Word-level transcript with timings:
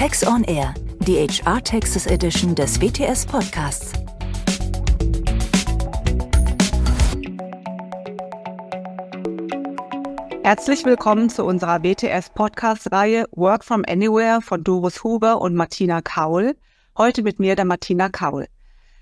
Tax 0.00 0.26
on 0.26 0.44
Air, 0.44 0.72
die 1.00 1.28
HR 1.28 1.62
Taxes 1.62 2.06
Edition 2.06 2.54
des 2.54 2.80
WTS 2.80 3.26
Podcasts. 3.26 3.92
Herzlich 10.42 10.86
willkommen 10.86 11.28
zu 11.28 11.44
unserer 11.44 11.82
WTS 11.82 12.30
Podcast-Reihe 12.30 13.26
Work 13.32 13.62
from 13.62 13.84
Anywhere 13.86 14.40
von 14.40 14.64
Doris 14.64 15.04
Huber 15.04 15.42
und 15.42 15.54
Martina 15.54 16.00
Kaul. 16.00 16.56
Heute 16.96 17.22
mit 17.22 17.38
mir 17.38 17.54
der 17.54 17.66
Martina 17.66 18.08
Kaul. 18.08 18.46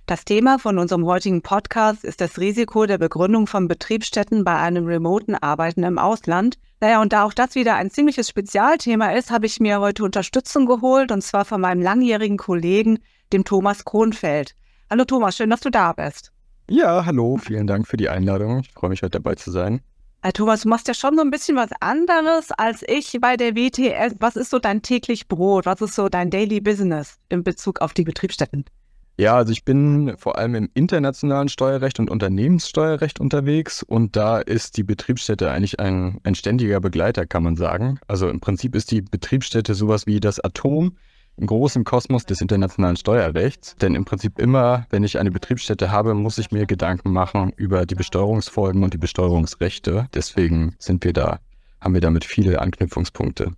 Das 0.07 0.25
Thema 0.25 0.59
von 0.59 0.81
unserem 0.81 1.07
heutigen 1.07 1.43
Podcast 1.43 2.03
ist 2.03 2.21
das 2.21 2.41
Risiko 2.41 2.87
der 2.87 2.99
Begründung 2.99 3.47
von 3.47 3.69
Betriebsstätten 3.69 4.43
bei 4.43 4.57
einem 4.57 4.87
remoten 4.87 5.37
Arbeiten 5.37 5.85
im 5.85 5.97
Ausland. 5.97 6.59
Naja, 6.81 7.03
und 7.03 7.13
da 7.13 7.25
auch 7.25 7.35
das 7.35 7.57
wieder 7.57 7.75
ein 7.75 7.91
ziemliches 7.91 8.29
Spezialthema 8.29 9.11
ist, 9.11 9.33
habe 9.33 9.47
ich 9.47 9.59
mir 9.59 9.81
heute 9.81 10.05
Unterstützung 10.05 10.67
geholt 10.67 11.11
und 11.11 11.23
zwar 11.23 11.45
von 11.45 11.61
meinem 11.61 11.83
langjährigen 11.83 12.37
Kollegen, 12.37 13.01
dem 13.33 13.45
Thomas 13.45 13.85
Kronfeld. 13.85 14.55
Hallo 14.89 15.05
Thomas, 15.05 15.37
schön, 15.37 15.51
dass 15.51 15.61
du 15.61 15.71
da 15.71 15.93
bist. 15.93 16.33
Ja, 16.71 17.05
hallo, 17.05 17.37
vielen 17.37 17.67
Dank 17.67 17.89
für 17.89 17.97
die 17.97 18.09
Einladung. 18.09 18.61
Ich 18.61 18.71
freue 18.71 18.91
mich, 18.91 19.03
heute 19.03 19.19
dabei 19.19 19.35
zu 19.35 19.51
sein. 19.51 19.81
Hey, 20.23 20.33
Thomas, 20.33 20.63
du 20.63 20.69
machst 20.69 20.87
ja 20.87 20.95
schon 20.95 21.17
so 21.17 21.23
ein 21.23 21.31
bisschen 21.31 21.57
was 21.57 21.71
anderes 21.81 22.53
als 22.53 22.85
ich 22.87 23.19
bei 23.21 23.37
der 23.37 23.57
WTS. 23.57 24.17
Was 24.21 24.37
ist 24.37 24.51
so 24.51 24.61
dein 24.61 24.83
täglich 24.83 25.27
Brot? 25.27 25.67
Was 25.67 25.81
ist 25.81 25.95
so 25.95 26.09
dein 26.09 26.31
Daily 26.31 26.61
Business 26.61 27.19
in 27.29 27.43
Bezug 27.43 27.81
auf 27.81 27.93
die 27.93 28.05
Betriebsstätten? 28.05 28.65
Ja, 29.21 29.35
also 29.35 29.51
ich 29.51 29.65
bin 29.65 30.15
vor 30.17 30.39
allem 30.39 30.55
im 30.55 30.71
internationalen 30.75 31.49
Steuerrecht 31.49 31.99
und 31.99 32.09
Unternehmenssteuerrecht 32.09 33.19
unterwegs 33.19 33.83
und 33.83 34.15
da 34.15 34.39
ist 34.39 34.77
die 34.77 34.85
Betriebsstätte 34.85 35.51
eigentlich 35.51 35.81
ein, 35.81 36.21
ein 36.23 36.37
ständiger 36.37 36.79
Begleiter, 36.79 37.27
kann 37.27 37.43
man 37.43 37.57
sagen. 37.57 37.99
Also 38.07 38.29
im 38.29 38.39
Prinzip 38.39 38.77
ist 38.77 38.93
die 38.93 39.03
Betriebsstätte 39.03 39.75
sowas 39.75 40.07
wie 40.07 40.21
das 40.21 40.39
Atom 40.39 40.97
im 41.37 41.49
großen 41.49 41.83
Kosmos 41.83 42.27
des 42.27 42.41
internationalen 42.41 42.95
Steuerrechts. 42.97 43.75
Denn 43.81 43.97
im 43.97 44.05
Prinzip 44.05 44.39
immer, 44.39 44.87
wenn 44.91 45.03
ich 45.03 45.19
eine 45.19 45.33
Betriebsstätte 45.33 45.91
habe, 45.91 46.15
muss 46.15 46.39
ich 46.39 46.53
mir 46.53 46.67
Gedanken 46.67 47.13
machen 47.13 47.53
über 47.57 47.87
die 47.87 47.97
Besteuerungsfolgen 47.97 48.85
und 48.85 48.95
die 48.95 48.99
Besteuerungsrechte. 48.99 50.07
Deswegen 50.15 50.77
sind 50.79 51.03
wir 51.05 51.13
da, 51.13 51.41
haben 51.81 51.95
wir 51.95 52.01
damit 52.01 52.25
viele 52.25 52.61
Anknüpfungspunkte. 52.61 53.53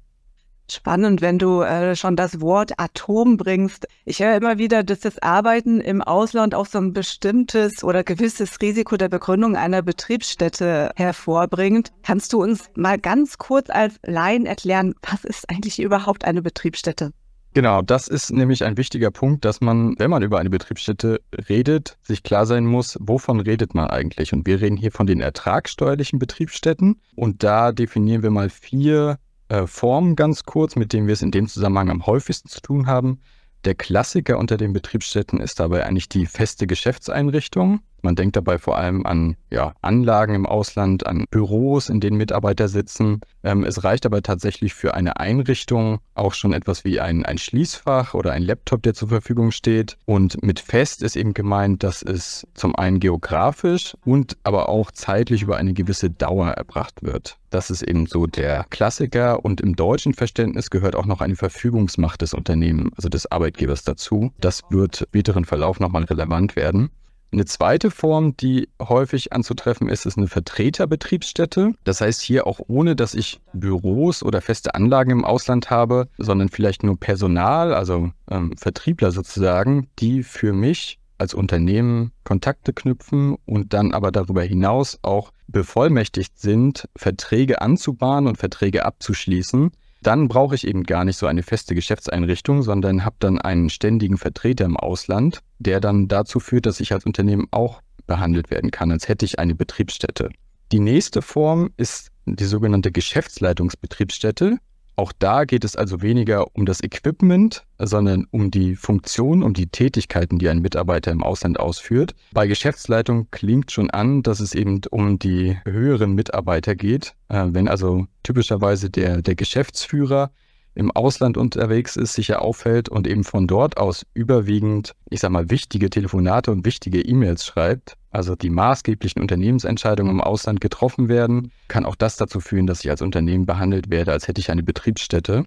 Spannend, 0.71 1.21
wenn 1.21 1.39
du 1.39 1.63
äh, 1.63 1.97
schon 1.97 2.15
das 2.15 2.41
Wort 2.41 2.73
Atom 2.79 3.37
bringst. 3.37 3.89
Ich 4.05 4.21
höre 4.21 4.37
immer 4.37 4.59
wieder, 4.59 4.85
dass 4.85 5.01
das 5.01 5.19
Arbeiten 5.19 5.81
im 5.81 6.01
Ausland 6.01 6.55
auch 6.55 6.67
so 6.67 6.79
ein 6.79 6.93
bestimmtes 6.93 7.83
oder 7.83 8.05
gewisses 8.05 8.61
Risiko 8.61 8.97
der 8.97 9.09
Begründung 9.09 9.57
einer 9.57 9.83
Betriebsstätte 9.83 10.93
hervorbringt. 10.97 11.93
Kannst 12.03 12.33
du 12.33 12.43
uns 12.43 12.71
mal 12.77 12.99
ganz 12.99 13.39
kurz 13.39 13.69
als 13.71 13.95
Laien 14.05 14.47
erklären, 14.47 14.95
was 15.03 15.25
ist 15.25 15.51
eigentlich 15.51 15.81
überhaupt 15.81 16.25
eine 16.25 16.43
Betriebsstätte? 16.43 17.13
Genau, 17.53 17.83
das 17.83 18.07
ist 18.07 18.31
nämlich 18.31 18.63
ein 18.63 18.77
wichtiger 18.77 19.11
Punkt, 19.11 19.45
dass 19.45 19.61
man, 19.61 19.97
wenn 19.99 20.09
man 20.09 20.23
über 20.23 20.39
eine 20.39 20.51
Betriebsstätte 20.51 21.21
redet, 21.49 21.99
sich 22.01 22.23
klar 22.23 22.47
sein 22.47 22.65
muss, 22.65 22.97
wovon 23.01 23.41
redet 23.41 23.75
man 23.75 23.91
eigentlich. 23.91 24.33
Und 24.33 24.47
wir 24.47 24.61
reden 24.61 24.77
hier 24.77 24.93
von 24.93 25.09
den 25.09 25.21
ertragsteuerlichen 25.21 26.21
Betriebsstätten. 26.21 27.01
Und 27.17 27.43
da 27.43 27.73
definieren 27.73 28.23
wir 28.23 28.31
mal 28.31 28.51
vier 28.51 29.19
äh, 29.51 29.67
Formen 29.67 30.17
ganz 30.17 30.45
kurz, 30.45 30.77
mit 30.77 30.93
denen 30.93 31.07
wir 31.07 31.13
es 31.13 31.23
in 31.23 31.33
dem 31.33 31.49
Zusammenhang 31.49 31.91
am 31.91 32.07
häufigsten 32.07 32.49
zu 32.49 32.61
tun 32.61 32.87
haben. 32.87 33.21
Der 33.65 33.75
Klassiker 33.75 34.39
unter 34.39 34.57
den 34.57 34.73
Betriebsstätten 34.73 35.41
ist 35.41 35.61
dabei 35.61 35.85
eigentlich 35.85 36.09
die 36.09 36.27
feste 36.27 36.67
Geschäftseinrichtung. 36.67 37.81
Man 38.03 38.17
denkt 38.17 38.37
dabei 38.37 38.59
vor 38.59 38.77
allem 38.77 39.07
an 39.07 39.37
ja, 39.51 39.75
Anlagen 39.83 40.35
im 40.35 40.47
Ausland, 40.47 41.07
an 41.07 41.25
Büros, 41.31 41.89
in 41.89 42.01
denen 42.01 42.17
Mitarbeiter 42.17 42.69
sitzen. 42.69 43.21
Ähm, 43.43 43.65
es 43.65 43.85
reicht 43.85 44.07
aber 44.07 44.23
tatsächlich 44.23 44.75
für 44.75 44.95
eine 44.95 45.19
Einrichtung 45.19 46.01
auch 46.15 46.35
schon 46.35 46.53
etwas 46.53 46.85
wie 46.85 47.01
ein, 47.01 47.25
ein 47.25 47.39
Schließfach 47.39 48.15
oder 48.15 48.33
ein 48.33 48.43
Laptop, 48.43 48.83
der 48.83 48.95
zur 48.95 49.09
Verfügung 49.09 49.51
steht. 49.51 49.97
Und 50.05 50.43
mit 50.43 50.61
fest 50.61 51.03
ist 51.03 51.17
eben 51.17 51.35
gemeint, 51.35 51.83
dass 51.83 52.03
es 52.03 52.47
zum 52.55 52.75
einen 52.77 53.01
geografisch 53.01 53.97
und 54.05 54.37
aber 54.45 54.69
auch 54.69 54.91
zeitlich 54.91 55.43
über 55.43 55.57
eine 55.57 55.73
gewisse 55.73 56.11
Dauer 56.11 56.49
erbracht 56.49 57.03
wird. 57.03 57.39
Das 57.51 57.71
ist 57.71 57.83
eben 57.83 58.07
so 58.07 58.27
der 58.27 58.65
Klassiker 58.71 59.45
und 59.45 59.61
im 59.61 59.75
deutschen 59.75 60.15
Verständnis 60.15 60.71
gehört 60.71 60.95
auch 60.95 61.07
noch 61.07 61.21
eine 61.21 61.35
Verfügungsmacht 61.35 62.23
des 62.23 62.33
Unternehmens, 62.33 62.93
also 62.97 63.09
des 63.09 63.31
Arbeitgebers 63.31 63.83
dazu. 63.83 64.33
Das 64.39 64.63
wird 64.71 65.03
im 65.13 65.21
späteren 65.21 65.45
Verlauf 65.45 65.81
nochmal 65.81 66.05
relevant 66.05 66.57
werden. 66.57 66.89
Eine 67.33 67.45
zweite 67.45 67.93
Form, 67.93 68.37
die 68.37 68.69
häufig 68.83 69.33
anzutreffen 69.33 69.89
ist, 69.89 70.05
ist 70.05 70.19
eine 70.19 70.27
Vertreterbetriebsstätte. 70.27 71.75
Das 71.85 72.01
heißt 72.01 72.21
hier 72.21 72.47
auch 72.47 72.61
ohne, 72.67 72.97
dass 72.97 73.15
ich 73.15 73.41
Büros 73.53 74.25
oder 74.25 74.41
feste 74.41 74.75
Anlagen 74.75 75.13
im 75.13 75.25
Ausland 75.25 75.71
habe, 75.71 76.09
sondern 76.19 76.49
vielleicht 76.49 76.83
nur 76.83 76.99
Personal, 76.99 77.73
also 77.73 78.11
ähm, 78.29 78.57
Vertriebler 78.57 79.13
sozusagen, 79.13 79.89
die 80.01 80.25
für 80.25 80.53
mich 80.53 80.99
als 81.19 81.35
Unternehmen 81.35 82.13
Kontakte 82.25 82.73
knüpfen 82.73 83.37
und 83.47 83.75
dann 83.75 83.93
aber 83.93 84.11
darüber 84.11 84.43
hinaus 84.43 84.99
auch 85.03 85.33
bevollmächtigt 85.47 86.39
sind, 86.39 86.89
Verträge 86.97 87.61
anzubahnen 87.61 88.27
und 88.27 88.39
Verträge 88.39 88.85
abzuschließen 88.85 89.71
dann 90.03 90.29
brauche 90.29 90.55
ich 90.55 90.67
eben 90.67 90.85
gar 90.85 91.05
nicht 91.05 91.17
so 91.17 91.27
eine 91.27 91.43
feste 91.43 91.75
Geschäftseinrichtung, 91.75 92.63
sondern 92.63 93.05
habe 93.05 93.17
dann 93.19 93.39
einen 93.39 93.69
ständigen 93.69 94.17
Vertreter 94.17 94.65
im 94.65 94.77
Ausland, 94.77 95.41
der 95.59 95.81
dann 95.81 96.09
dazu 96.09 96.41
führt, 96.41 96.67
dass 96.67 96.81
ich 96.81 96.93
als 96.93 97.05
Unternehmen 97.05 97.47
auch 97.51 97.81
behandelt 98.07 98.51
werden 98.51 98.71
kann, 98.71 98.91
als 98.91 99.09
hätte 99.09 99.25
ich 99.25 99.39
eine 99.39 99.55
Betriebsstätte. 99.55 100.31
Die 100.73 100.81
nächste 100.81 101.23
Form 101.23 101.71
ist 101.77 102.11
die 102.27 102.45
sogenannte 102.45 102.93
Geschäftsleitungsbetriebsstätte. 102.93 104.59
Auch 105.01 105.13
da 105.19 105.47
geht 105.47 105.65
es 105.65 105.77
also 105.77 106.03
weniger 106.03 106.55
um 106.55 106.67
das 106.67 106.83
Equipment, 106.83 107.65
sondern 107.79 108.27
um 108.33 108.51
die 108.51 108.77
Funktion, 108.77 109.43
um 109.43 109.55
die 109.55 109.69
Tätigkeiten, 109.69 110.39
die 110.39 110.51
ein 110.51 110.59
Mitarbeiter 110.59 111.11
im 111.11 111.23
Ausland 111.23 111.59
ausführt. 111.59 112.15
Bei 112.33 112.47
Geschäftsleitung 112.47 113.27
klingt 113.31 113.73
schon 113.73 113.89
an, 113.89 114.23
dass 114.23 114.41
es 114.41 114.55
eben 114.55 114.83
um 114.91 115.19
die 115.19 115.57
höheren 115.65 116.13
Mitarbeiter 116.13 116.75
geht. 116.75 117.15
Äh, 117.31 117.47
wenn 117.47 117.67
also 117.67 118.09
typischerweise 118.25 118.91
der, 118.91 119.23
der 119.23 119.37
Geschäftsführer 119.37 120.33
im 120.75 120.91
Ausland 120.91 121.39
unterwegs 121.39 121.97
ist, 121.97 122.13
sich 122.13 122.29
ja 122.29 122.41
auffällt 122.41 122.91
und 122.91 123.07
eben 123.07 123.25
von 123.25 123.47
dort 123.47 123.79
aus 123.79 124.05
überwiegend, 124.13 124.95
ich 125.09 125.21
sag 125.21 125.31
mal, 125.31 125.49
wichtige 125.49 125.89
Telefonate 125.89 126.51
und 126.51 126.67
wichtige 126.67 127.01
E-Mails 127.01 127.47
schreibt, 127.47 127.97
also 128.11 128.35
die 128.35 128.51
maßgeblichen 128.51 129.23
Unternehmensentscheidungen 129.23 130.13
im 130.13 130.21
Ausland 130.21 130.61
getroffen 130.61 131.09
werden, 131.09 131.53
kann 131.69 131.85
auch 131.85 131.95
das 131.95 132.17
dazu 132.17 132.41
führen, 132.41 132.67
dass 132.67 132.85
ich 132.85 132.91
als 132.91 133.03
Unternehmen 133.03 133.47
behandelt 133.47 133.91
werde, 133.91 134.13
als 134.13 134.29
hätte 134.29 134.41
ich 134.41 134.51
eine 134.51 134.63
Betriebsstätte. 134.63 135.45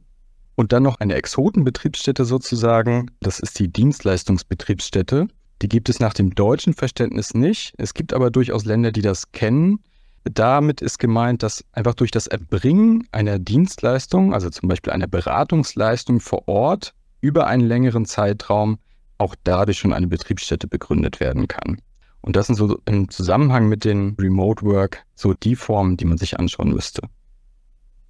Und 0.55 0.71
dann 0.71 0.83
noch 0.83 0.99
eine 0.99 1.15
Exotenbetriebsstätte 1.15 2.25
sozusagen, 2.25 3.11
das 3.19 3.39
ist 3.39 3.59
die 3.59 3.67
Dienstleistungsbetriebsstätte. 3.67 5.27
Die 5.61 5.69
gibt 5.69 5.89
es 5.89 5.99
nach 5.99 6.13
dem 6.13 6.35
deutschen 6.35 6.73
Verständnis 6.73 7.33
nicht. 7.33 7.73
Es 7.77 7.93
gibt 7.93 8.13
aber 8.13 8.31
durchaus 8.31 8.65
Länder, 8.65 8.91
die 8.91 9.01
das 9.01 9.31
kennen. 9.31 9.79
Damit 10.25 10.81
ist 10.81 10.99
gemeint, 10.99 11.43
dass 11.43 11.65
einfach 11.73 11.95
durch 11.95 12.11
das 12.11 12.27
Erbringen 12.27 13.07
einer 13.11 13.39
Dienstleistung, 13.39 14.33
also 14.33 14.49
zum 14.49 14.69
Beispiel 14.69 14.93
einer 14.93 15.07
Beratungsleistung 15.07 16.19
vor 16.19 16.47
Ort, 16.47 16.93
über 17.19 17.47
einen 17.47 17.65
längeren 17.67 18.05
Zeitraum 18.05 18.77
auch 19.17 19.35
dadurch 19.43 19.79
schon 19.79 19.93
eine 19.93 20.07
Betriebsstätte 20.07 20.67
begründet 20.67 21.19
werden 21.19 21.47
kann. 21.47 21.77
Und 22.23 22.35
das 22.35 22.47
sind 22.47 22.55
so 22.55 22.79
im 22.85 23.09
Zusammenhang 23.09 23.67
mit 23.67 23.83
den 23.83 24.15
Remote 24.19 24.65
Work 24.65 25.03
so 25.13 25.33
die 25.33 25.55
Formen, 25.55 25.97
die 25.97 26.05
man 26.05 26.17
sich 26.17 26.39
anschauen 26.39 26.73
müsste. 26.73 27.03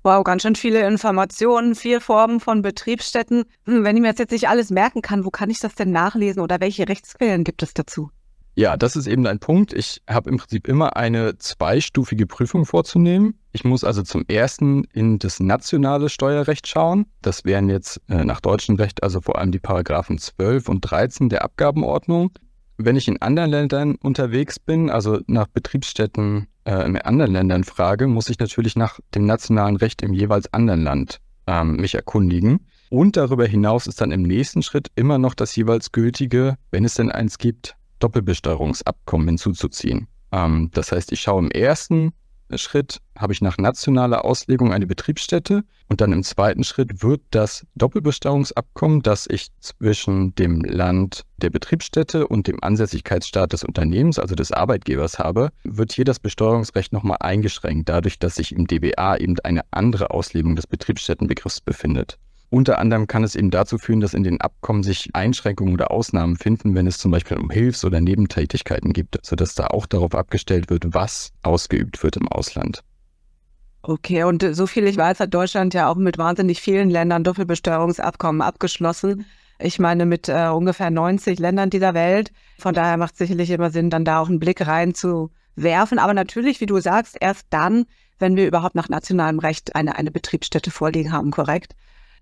Wow, 0.03 0.23
ganz 0.23 0.43
schön 0.43 0.55
viele 0.55 0.85
Informationen, 0.87 1.75
vier 1.75 1.99
Formen 1.99 2.39
von 2.39 2.61
Betriebsstätten. 2.61 3.45
Hm, 3.65 3.83
wenn 3.83 3.95
ich 3.95 4.01
mir 4.01 4.13
jetzt 4.13 4.31
nicht 4.31 4.49
alles 4.49 4.69
merken 4.69 5.01
kann, 5.01 5.25
wo 5.25 5.29
kann 5.29 5.49
ich 5.49 5.59
das 5.59 5.75
denn 5.75 5.91
nachlesen 5.91 6.41
oder 6.41 6.59
welche 6.59 6.87
Rechtsquellen 6.87 7.43
gibt 7.43 7.63
es 7.63 7.73
dazu? 7.73 8.11
Ja, 8.55 8.77
das 8.77 8.95
ist 8.95 9.07
eben 9.07 9.25
ein 9.25 9.39
Punkt. 9.39 9.73
Ich 9.73 10.01
habe 10.07 10.29
im 10.29 10.37
Prinzip 10.37 10.67
immer 10.67 10.95
eine 10.95 11.39
zweistufige 11.39 12.27
Prüfung 12.27 12.65
vorzunehmen. 12.65 13.39
Ich 13.51 13.63
muss 13.63 13.83
also 13.83 14.03
zum 14.03 14.25
ersten 14.27 14.83
in 14.93 15.17
das 15.17 15.39
nationale 15.39 16.09
Steuerrecht 16.09 16.67
schauen. 16.67 17.07
Das 17.23 17.45
wären 17.45 17.67
jetzt 17.67 17.99
äh, 18.09 18.23
nach 18.23 18.41
deutschem 18.41 18.75
Recht 18.75 19.01
also 19.01 19.21
vor 19.21 19.39
allem 19.39 19.51
die 19.51 19.59
Paragraphen 19.59 20.19
12 20.19 20.69
und 20.69 20.81
13 20.81 21.29
der 21.29 21.43
Abgabenordnung. 21.43 22.31
Wenn 22.77 22.95
ich 22.95 23.07
in 23.07 23.21
anderen 23.21 23.51
Ländern 23.51 23.95
unterwegs 23.95 24.59
bin, 24.59 24.89
also 24.89 25.19
nach 25.27 25.47
Betriebsstätten 25.47 26.47
äh, 26.65 26.85
in 26.85 26.97
anderen 26.97 27.31
Ländern 27.31 27.63
frage, 27.63 28.07
muss 28.07 28.29
ich 28.29 28.39
natürlich 28.39 28.75
nach 28.75 28.99
dem 29.13 29.25
nationalen 29.25 29.75
Recht 29.75 30.01
im 30.01 30.13
jeweils 30.13 30.51
anderen 30.53 30.83
Land 30.83 31.19
ähm, 31.47 31.75
mich 31.75 31.95
erkundigen. 31.95 32.67
Und 32.89 33.17
darüber 33.17 33.45
hinaus 33.45 33.87
ist 33.87 34.01
dann 34.01 34.11
im 34.11 34.23
nächsten 34.23 34.61
Schritt 34.61 34.89
immer 34.95 35.17
noch 35.17 35.33
das 35.33 35.55
jeweils 35.55 35.91
gültige, 35.91 36.57
wenn 36.71 36.85
es 36.85 36.95
denn 36.95 37.11
eins 37.11 37.37
gibt, 37.37 37.75
Doppelbesteuerungsabkommen 37.99 39.27
hinzuzuziehen. 39.27 40.07
Ähm, 40.31 40.69
das 40.73 40.91
heißt, 40.91 41.11
ich 41.11 41.21
schaue 41.21 41.43
im 41.43 41.51
ersten 41.51 42.13
Schritt, 42.55 42.99
habe 43.17 43.33
ich 43.33 43.41
nach 43.41 43.57
nationaler 43.57 44.25
Auslegung 44.25 44.73
eine 44.73 44.87
Betriebsstätte 44.87 45.63
und 45.89 46.01
dann 46.01 46.11
im 46.11 46.23
zweiten 46.23 46.63
Schritt 46.63 47.03
wird 47.03 47.21
das 47.31 47.65
Doppelbesteuerungsabkommen, 47.75 49.01
das 49.01 49.27
ich 49.29 49.49
zwischen 49.59 50.33
dem 50.35 50.61
Land 50.61 51.23
der 51.37 51.49
Betriebsstätte 51.49 52.27
und 52.27 52.47
dem 52.47 52.63
Ansässigkeitsstaat 52.63 53.53
des 53.53 53.63
Unternehmens, 53.63 54.19
also 54.19 54.35
des 54.35 54.51
Arbeitgebers 54.51 55.19
habe, 55.19 55.49
wird 55.63 55.91
hier 55.91 56.05
das 56.05 56.19
Besteuerungsrecht 56.19 56.93
nochmal 56.93 57.17
eingeschränkt, 57.19 57.89
dadurch, 57.89 58.19
dass 58.19 58.35
sich 58.35 58.53
im 58.53 58.67
DBA 58.67 59.17
eben 59.17 59.39
eine 59.41 59.61
andere 59.71 60.11
Auslegung 60.11 60.55
des 60.55 60.67
Betriebsstättenbegriffs 60.67 61.61
befindet. 61.61 62.17
Unter 62.53 62.77
anderem 62.77 63.07
kann 63.07 63.23
es 63.23 63.33
eben 63.33 63.49
dazu 63.49 63.79
führen, 63.79 63.99
dass 63.99 64.13
in 64.13 64.23
den 64.23 64.39
Abkommen 64.39 64.83
sich 64.83 65.09
Einschränkungen 65.13 65.73
oder 65.73 65.89
Ausnahmen 65.89 66.35
finden, 66.35 66.75
wenn 66.75 66.85
es 66.85 66.99
zum 66.99 67.09
Beispiel 67.09 67.37
um 67.37 67.49
Hilfs- 67.49 67.83
oder 67.83 67.99
Nebentätigkeiten 67.99 68.93
gibt, 68.93 69.17
sodass 69.25 69.55
da 69.55 69.65
auch 69.65 69.87
darauf 69.87 70.13
abgestellt 70.13 70.69
wird, 70.69 70.93
was 70.93 71.31
ausgeübt 71.41 72.03
wird 72.03 72.15
im 72.15 72.27
Ausland. 72.27 72.83
Okay, 73.81 74.23
und 74.23 74.45
so 74.51 74.67
viel 74.67 74.85
ich 74.85 74.97
weiß, 74.97 75.19
hat 75.19 75.33
Deutschland 75.33 75.73
ja 75.73 75.89
auch 75.89 75.95
mit 75.95 76.19
wahnsinnig 76.19 76.61
vielen 76.61 76.91
Ländern 76.91 77.23
Doppelbesteuerungsabkommen 77.23 78.43
abgeschlossen. 78.43 79.25
Ich 79.57 79.79
meine 79.79 80.05
mit 80.05 80.29
äh, 80.29 80.49
ungefähr 80.49 80.91
90 80.91 81.39
Ländern 81.39 81.71
dieser 81.71 81.95
Welt. 81.95 82.31
Von 82.59 82.75
daher 82.75 82.97
macht 82.97 83.13
es 83.13 83.17
sicherlich 83.17 83.49
immer 83.49 83.71
Sinn, 83.71 83.89
dann 83.89 84.05
da 84.05 84.19
auch 84.19 84.29
einen 84.29 84.39
Blick 84.39 84.61
rein 84.67 84.93
zu 84.93 85.31
werfen. 85.55 85.97
Aber 85.97 86.13
natürlich, 86.13 86.61
wie 86.61 86.67
du 86.67 86.79
sagst, 86.79 87.17
erst 87.19 87.47
dann, 87.49 87.85
wenn 88.19 88.35
wir 88.35 88.45
überhaupt 88.45 88.75
nach 88.75 88.89
nationalem 88.89 89.39
Recht 89.39 89.75
eine, 89.75 89.95
eine 89.95 90.11
Betriebsstätte 90.11 90.69
vorliegen 90.69 91.11
haben, 91.11 91.31
korrekt? 91.31 91.73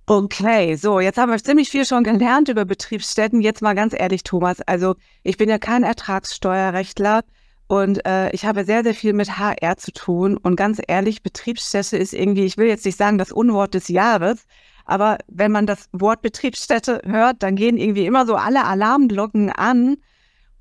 Okay, 0.08 0.76
so, 0.76 1.00
jetzt 1.00 1.18
haben 1.18 1.32
wir 1.32 1.38
ziemlich 1.38 1.70
viel 1.70 1.86
schon 1.86 2.04
gelernt 2.04 2.50
über 2.50 2.66
Betriebsstätten. 2.66 3.40
Jetzt 3.42 3.62
mal 3.62 3.76
ganz 3.76 3.94
ehrlich, 3.98 4.24
Thomas, 4.24 4.60
also 4.62 4.96
ich 5.24 5.38
bin 5.38 5.48
ja 5.48 5.58
kein 5.58 5.84
Ertragssteuerrechtler 5.84 7.22
und 7.68 8.06
äh, 8.06 8.32
ich 8.32 8.46
habe 8.46 8.66
sehr, 8.66 8.84
sehr 8.84 8.96
viel 8.96 9.14
mit 9.14 9.38
HR 9.38 9.78
zu 9.78 9.94
tun. 9.94 10.36
Und 10.38 10.58
ganz 10.58 10.82
ehrlich, 10.86 11.24
Betriebsstätte 11.24 11.98
ist 11.98 12.14
irgendwie, 12.14 12.44
ich 12.44 12.58
will 12.58 12.68
jetzt 12.68 12.84
nicht 12.84 12.98
sagen 12.98 13.18
das 13.18 13.32
Unwort 13.32 13.74
des 13.76 13.88
Jahres, 13.88 14.46
aber 14.86 15.20
wenn 15.28 15.52
man 15.52 15.68
das 15.68 15.88
Wort 15.94 16.22
Betriebsstätte 16.22 17.02
hört, 17.06 17.44
dann 17.44 17.56
gehen 17.56 17.78
irgendwie 17.78 18.06
immer 18.06 18.26
so 18.26 18.36
alle 18.36 18.66
Alarmglocken 18.66 19.52
an. 19.52 19.98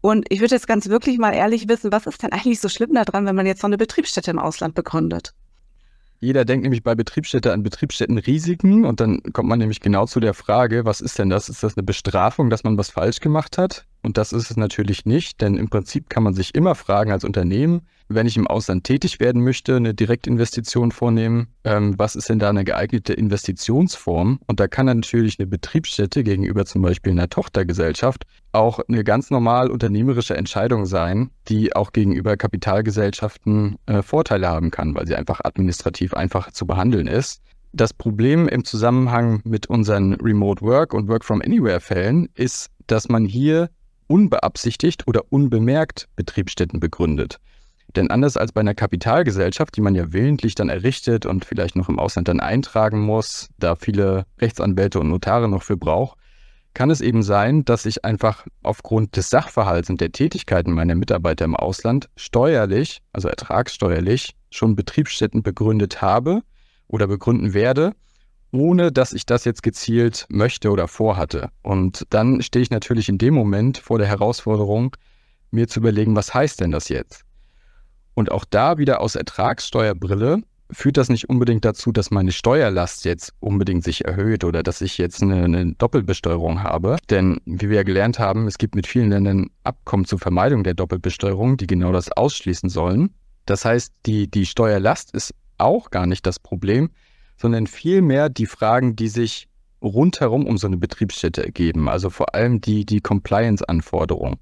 Und 0.03 0.27
ich 0.29 0.41
würde 0.41 0.55
jetzt 0.55 0.69
ganz 0.69 0.89
wirklich 0.89 1.19
mal 1.19 1.33
ehrlich 1.33 1.69
wissen, 1.69 1.91
was 1.91 2.07
ist 2.07 2.23
denn 2.23 2.33
eigentlich 2.33 2.61
so 2.61 2.69
schlimm 2.69 2.95
daran, 2.95 3.27
wenn 3.27 3.35
man 3.35 3.47
jetzt 3.47 3.63
so 3.63 3.67
eine 3.67 3.79
Betriebsstätte 3.79 4.31
im 4.31 4.39
Ausland 4.39 4.75
begründet? 4.75 5.35
Jeder 6.23 6.45
denkt 6.45 6.65
nämlich 6.65 6.83
bei 6.83 6.95
Betriebsstätte 6.95 7.53
an 7.53 7.63
Betriebsstättenrisiken 7.63 8.85
und 8.85 9.01
dann 9.01 9.23
kommt 9.33 9.49
man 9.49 9.59
nämlich 9.59 9.81
genau 9.81 10.05
zu 10.05 10.21
der 10.21 10.35
Frage, 10.35 10.85
was 10.85 11.01
ist 11.01 11.19
denn 11.19 11.31
das? 11.31 11.49
Ist 11.49 11.63
das 11.63 11.77
eine 11.79 11.83
Bestrafung, 11.83 12.51
dass 12.51 12.63
man 12.63 12.77
was 12.77 12.91
falsch 12.91 13.21
gemacht 13.21 13.57
hat? 13.57 13.87
Und 14.03 14.17
das 14.17 14.33
ist 14.33 14.51
es 14.51 14.57
natürlich 14.57 15.05
nicht, 15.05 15.41
denn 15.41 15.57
im 15.57 15.69
Prinzip 15.69 16.09
kann 16.09 16.23
man 16.23 16.35
sich 16.35 16.55
immer 16.55 16.75
fragen 16.75 17.13
als 17.13 17.25
Unternehmen, 17.25 17.83
wenn 18.09 18.27
ich 18.27 18.37
im 18.37 18.49
Ausland 18.49 18.85
tätig 18.85 19.21
werden 19.21 19.45
möchte, 19.45 19.77
eine 19.77 19.95
Direktinvestition 19.95 20.91
vornehmen, 20.91 21.49
ähm, 21.65 21.95
was 21.97 22.17
ist 22.17 22.29
denn 22.29 22.41
da 22.41 22.49
eine 22.49 22.65
geeignete 22.65 23.13
Investitionsform? 23.13 24.41
Und 24.47 24.59
da 24.59 24.67
kann 24.67 24.87
natürlich 24.87 25.39
eine 25.39 25.47
Betriebsstätte 25.47 26.25
gegenüber 26.25 26.65
zum 26.65 26.83
Beispiel 26.83 27.13
einer 27.13 27.29
Tochtergesellschaft 27.29 28.25
auch 28.53 28.81
eine 28.89 29.05
ganz 29.05 29.31
normal 29.31 29.71
unternehmerische 29.71 30.37
Entscheidung 30.37 30.87
sein, 30.87 31.31
die 31.49 31.77
auch 31.77 31.93
gegenüber 31.93 32.37
Kapitalgesellschaften 32.37 33.77
äh, 33.87 34.03
Vorteile 34.03 34.49
haben 34.49 34.73
kann, 34.73 34.95
weil 34.95 35.07
sie 35.07 35.15
einfach 35.15 35.41
administrativ 35.45 36.15
einfach 36.15 36.51
zu 36.51 36.67
behandeln 36.67 37.07
ist. 37.07 37.43
Das 37.73 37.95
Problem 37.95 38.49
im 38.49 38.65
Zusammenhang 38.65 39.41
mit 39.45 39.69
unseren 39.69 40.15
Remote 40.15 40.63
Work 40.63 40.93
und 40.93 41.07
Work 41.07 41.25
from 41.25 41.41
Anywhere 41.41 41.79
Fällen 41.79 42.29
ist, 42.35 42.71
dass 42.89 43.09
man 43.09 43.25
hier 43.25 43.71
unbeabsichtigt 44.11 45.07
oder 45.07 45.23
unbemerkt 45.31 46.09
Betriebsstätten 46.17 46.81
begründet. 46.81 47.39
Denn 47.95 48.11
anders 48.11 48.37
als 48.37 48.53
bei 48.53 48.61
einer 48.61 48.75
Kapitalgesellschaft, 48.75 49.77
die 49.77 49.81
man 49.81 49.95
ja 49.95 50.13
willentlich 50.13 50.55
dann 50.55 50.69
errichtet 50.69 51.27
und 51.27 51.45
vielleicht 51.45 51.77
noch 51.77 51.89
im 51.89 51.99
Ausland 51.99 52.29
dann 52.29 52.41
eintragen 52.41 53.01
muss, 53.01 53.49
da 53.59 53.77
viele 53.77 54.27
Rechtsanwälte 54.41 55.01
und 55.01 55.09
Notare 55.09 55.49
noch 55.49 55.63
für 55.63 55.77
braucht, 55.77 56.19
kann 56.75 56.91
es 56.91 57.01
eben 57.01 57.23
sein, 57.23 57.65
dass 57.65 57.87
ich 57.87 58.05
einfach 58.05 58.47
aufgrund 58.63 59.17
des 59.17 59.31
Sachverhalts 59.31 59.91
und 59.91 60.01
der 60.01 60.13
Tätigkeiten 60.13 60.73
meiner 60.73 60.95
Mitarbeiter 60.95 61.45
im 61.45 61.57
Ausland 61.57 62.09
steuerlich, 62.17 63.03
also 63.13 63.29
ertragssteuerlich, 63.29 64.35
schon 64.51 64.77
Betriebsstätten 64.77 65.43
begründet 65.43 66.03
habe 66.03 66.43
oder 66.87 67.07
begründen 67.07 67.55
werde, 67.55 67.95
ohne 68.53 68.93
dass 68.93 69.13
ich 69.13 69.27
das 69.27 69.45
jetzt 69.45 69.63
gezielt 69.63 70.27
möchte 70.29 70.71
oder 70.71 70.89
vorhatte. 70.89 71.51
Und 71.63 72.07
dann 72.11 72.43
stehe 72.43 72.63
ich 72.63 72.71
natürlich 72.71 73.09
in 73.09 73.19
dem 73.19 73.35
Moment 73.35 73.79
vor 73.79 73.99
der 73.99 74.09
Herausforderung, 74.09 74.97
mir 75.51 75.69
zu 75.69 75.81
überlegen, 75.81 76.17
was 76.17 76.33
heißt 76.35 76.61
denn 76.61 76.71
das 76.71 76.89
jetzt? 76.89 77.25
Und 78.15 78.31
auch 78.31 78.45
da 78.45 78.79
wieder 78.79 79.01
aus 79.01 79.15
Ertragssteuerbrille 79.15 80.43
führt 80.73 80.97
das 80.97 81.09
nicht 81.09 81.29
unbedingt 81.29 81.65
dazu, 81.65 81.93
dass 81.93 82.11
meine 82.11 82.33
Steuerlast 82.33 83.05
jetzt 83.05 83.33
unbedingt 83.41 83.85
sich 83.85 84.05
erhöht 84.05 84.45
oder 84.45 84.63
dass 84.63 84.81
ich 84.81 84.99
jetzt 84.99 85.23
eine, 85.23 85.45
eine, 85.45 85.73
Doppelbesteuerung 85.75 86.63
habe. 86.63 86.97
Denn 87.09 87.41
wie 87.45 87.69
wir 87.69 87.79
ja 87.79 87.83
gelernt 87.83 88.19
haben, 88.19 88.47
es 88.47 88.59
gibt 88.59 88.75
mit 88.75 88.87
vielen 88.87 89.11
Ländern 89.11 89.51
Abkommen 89.65 90.05
zur 90.05 90.19
Vermeidung 90.19 90.63
der 90.65 90.75
Doppelbesteuerung, 90.75 91.57
die 91.57 91.67
genau 91.67 91.93
das 91.93 92.13
ausschließen 92.13 92.69
sollen. 92.69 93.11
Das 93.47 93.65
heißt, 93.65 93.93
die, 94.07 94.31
die 94.31 94.47
Steuerlast 94.47 95.13
ist 95.13 95.35
auch 95.59 95.91
gar 95.91 96.07
nicht 96.07 96.27
das 96.27 96.39
Problem, 96.39 96.91
sondern 97.41 97.67
vielmehr 97.67 98.29
die 98.29 98.47
Fragen, 98.47 98.97
die 98.97 99.09
sich 99.09 99.49
rundherum 99.83 100.47
um 100.47 100.59
so 100.59 100.67
eine 100.67 100.77
Betriebsstätte 100.77 101.43
ergeben. 101.43 101.89
Also 101.89 102.11
vor 102.11 102.35
allem 102.35 102.61
die, 102.61 102.85
die 102.85 103.01
Compliance-Anforderungen. 103.01 104.37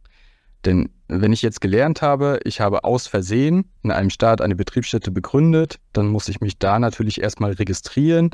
Denn 0.65 0.91
wenn 1.07 1.33
ich 1.33 1.43
jetzt 1.43 1.61
gelernt 1.61 2.03
habe, 2.03 2.41
ich 2.43 2.61
habe 2.61 2.83
aus 2.83 3.07
Versehen 3.07 3.71
in 3.85 3.93
einem 3.93 4.11
Staat 4.11 4.41
eine 4.41 4.57
Betriebsstätte 4.57 5.13
begründet, 5.13 5.79
dann 5.93 6.09
muss 6.09 6.29
ich 6.29 6.41
mich 6.41 6.59
da 6.59 6.81
natürlich 6.81 7.23
erstmal 7.23 7.53
registrieren. 7.53 8.31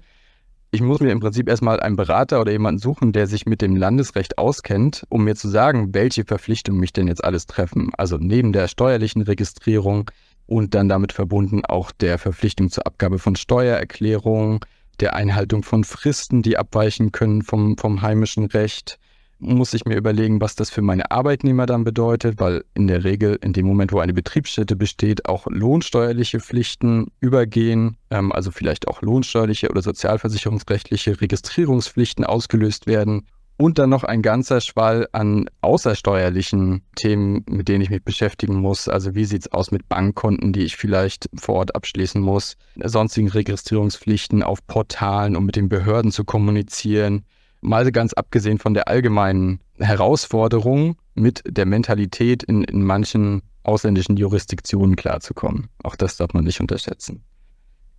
Ich 0.70 0.80
muss 0.80 1.00
mir 1.00 1.12
im 1.12 1.20
Prinzip 1.20 1.48
erstmal 1.48 1.78
einen 1.80 1.96
Berater 1.96 2.40
oder 2.40 2.50
jemanden 2.50 2.80
suchen, 2.80 3.12
der 3.12 3.26
sich 3.26 3.44
mit 3.44 3.60
dem 3.60 3.76
Landesrecht 3.76 4.38
auskennt, 4.38 5.04
um 5.10 5.24
mir 5.24 5.36
zu 5.36 5.48
sagen, 5.48 5.92
welche 5.92 6.24
Verpflichtungen 6.24 6.80
mich 6.80 6.94
denn 6.94 7.06
jetzt 7.06 7.22
alles 7.22 7.46
treffen. 7.46 7.90
Also 7.98 8.16
neben 8.16 8.54
der 8.54 8.66
steuerlichen 8.66 9.22
Registrierung 9.22 10.10
und 10.46 10.74
dann 10.74 10.88
damit 10.88 11.12
verbunden 11.12 11.64
auch 11.64 11.90
der 11.92 12.18
Verpflichtung 12.18 12.70
zur 12.70 12.86
Abgabe 12.86 13.18
von 13.18 13.36
Steuererklärungen, 13.36 14.60
der 15.00 15.14
Einhaltung 15.14 15.62
von 15.62 15.84
Fristen, 15.84 16.42
die 16.42 16.56
abweichen 16.56 17.12
können 17.12 17.42
vom, 17.42 17.76
vom 17.76 18.02
heimischen 18.02 18.46
Recht, 18.46 18.98
muss 19.40 19.74
ich 19.74 19.84
mir 19.84 19.96
überlegen, 19.96 20.40
was 20.40 20.54
das 20.54 20.70
für 20.70 20.82
meine 20.82 21.10
Arbeitnehmer 21.10 21.66
dann 21.66 21.84
bedeutet, 21.84 22.38
weil 22.38 22.64
in 22.74 22.86
der 22.86 23.04
Regel 23.04 23.38
in 23.42 23.52
dem 23.52 23.66
Moment, 23.66 23.92
wo 23.92 23.98
eine 23.98 24.14
Betriebsstätte 24.14 24.76
besteht, 24.76 25.26
auch 25.26 25.46
lohnsteuerliche 25.48 26.40
Pflichten 26.40 27.08
übergehen, 27.20 27.96
ähm, 28.10 28.32
also 28.32 28.50
vielleicht 28.50 28.88
auch 28.88 29.02
lohnsteuerliche 29.02 29.70
oder 29.70 29.82
sozialversicherungsrechtliche 29.82 31.20
Registrierungspflichten 31.20 32.24
ausgelöst 32.24 32.86
werden 32.86 33.26
und 33.56 33.78
dann 33.78 33.90
noch 33.90 34.04
ein 34.04 34.22
ganzer 34.22 34.60
Schwall 34.60 35.08
an 35.12 35.48
außersteuerlichen 35.60 36.82
Themen, 36.96 37.44
mit 37.48 37.68
denen 37.68 37.82
ich 37.82 37.90
mich 37.90 38.04
beschäftigen 38.04 38.56
muss. 38.56 38.88
Also 38.88 39.14
wie 39.14 39.24
sieht 39.24 39.42
es 39.42 39.52
aus 39.52 39.70
mit 39.70 39.88
Bankkonten, 39.88 40.52
die 40.52 40.64
ich 40.64 40.76
vielleicht 40.76 41.28
vor 41.34 41.56
Ort 41.56 41.74
abschließen 41.74 42.20
muss, 42.20 42.56
sonstigen 42.82 43.28
Registrierungspflichten 43.28 44.42
auf 44.42 44.66
Portalen, 44.66 45.36
um 45.36 45.46
mit 45.46 45.56
den 45.56 45.68
Behörden 45.68 46.10
zu 46.10 46.24
kommunizieren 46.24 47.24
mal 47.64 47.90
ganz 47.90 48.12
abgesehen 48.12 48.58
von 48.58 48.74
der 48.74 48.88
allgemeinen 48.88 49.60
Herausforderung, 49.78 50.96
mit 51.14 51.42
der 51.46 51.66
Mentalität 51.66 52.42
in, 52.42 52.62
in 52.64 52.84
manchen 52.84 53.42
ausländischen 53.62 54.16
Jurisdiktionen 54.16 54.96
klarzukommen. 54.96 55.68
Auch 55.82 55.96
das 55.96 56.16
darf 56.16 56.34
man 56.34 56.44
nicht 56.44 56.60
unterschätzen. 56.60 57.24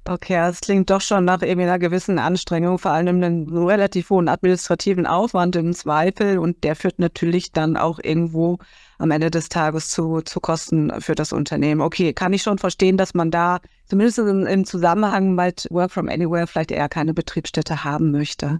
Okay, 0.07 0.35
das 0.35 0.61
klingt 0.61 0.91
doch 0.91 1.01
schon 1.01 1.25
nach 1.25 1.41
irgendwie 1.41 1.63
einer 1.63 1.79
gewissen 1.79 2.19
Anstrengung, 2.19 2.77
vor 2.77 2.91
allem 2.91 3.23
einen 3.23 3.51
relativ 3.51 4.11
hohen 4.11 4.27
administrativen 4.29 5.07
Aufwand 5.07 5.55
im 5.55 5.73
Zweifel 5.73 6.37
und 6.37 6.63
der 6.63 6.75
führt 6.75 6.99
natürlich 6.99 7.53
dann 7.53 7.75
auch 7.75 7.97
irgendwo 7.97 8.59
am 8.99 9.09
Ende 9.09 9.31
des 9.31 9.49
Tages 9.49 9.89
zu, 9.89 10.21
zu 10.21 10.39
Kosten 10.39 10.91
für 11.01 11.15
das 11.15 11.33
Unternehmen. 11.33 11.81
Okay, 11.81 12.13
kann 12.13 12.33
ich 12.33 12.43
schon 12.43 12.59
verstehen, 12.59 12.97
dass 12.97 13.15
man 13.15 13.31
da 13.31 13.61
zumindest 13.87 14.19
im, 14.19 14.45
im 14.45 14.65
Zusammenhang 14.65 15.33
mit 15.33 15.67
Work 15.71 15.89
from 15.89 16.07
Anywhere 16.07 16.45
vielleicht 16.45 16.69
eher 16.69 16.87
keine 16.87 17.15
Betriebsstätte 17.15 17.83
haben 17.83 18.11
möchte. 18.11 18.59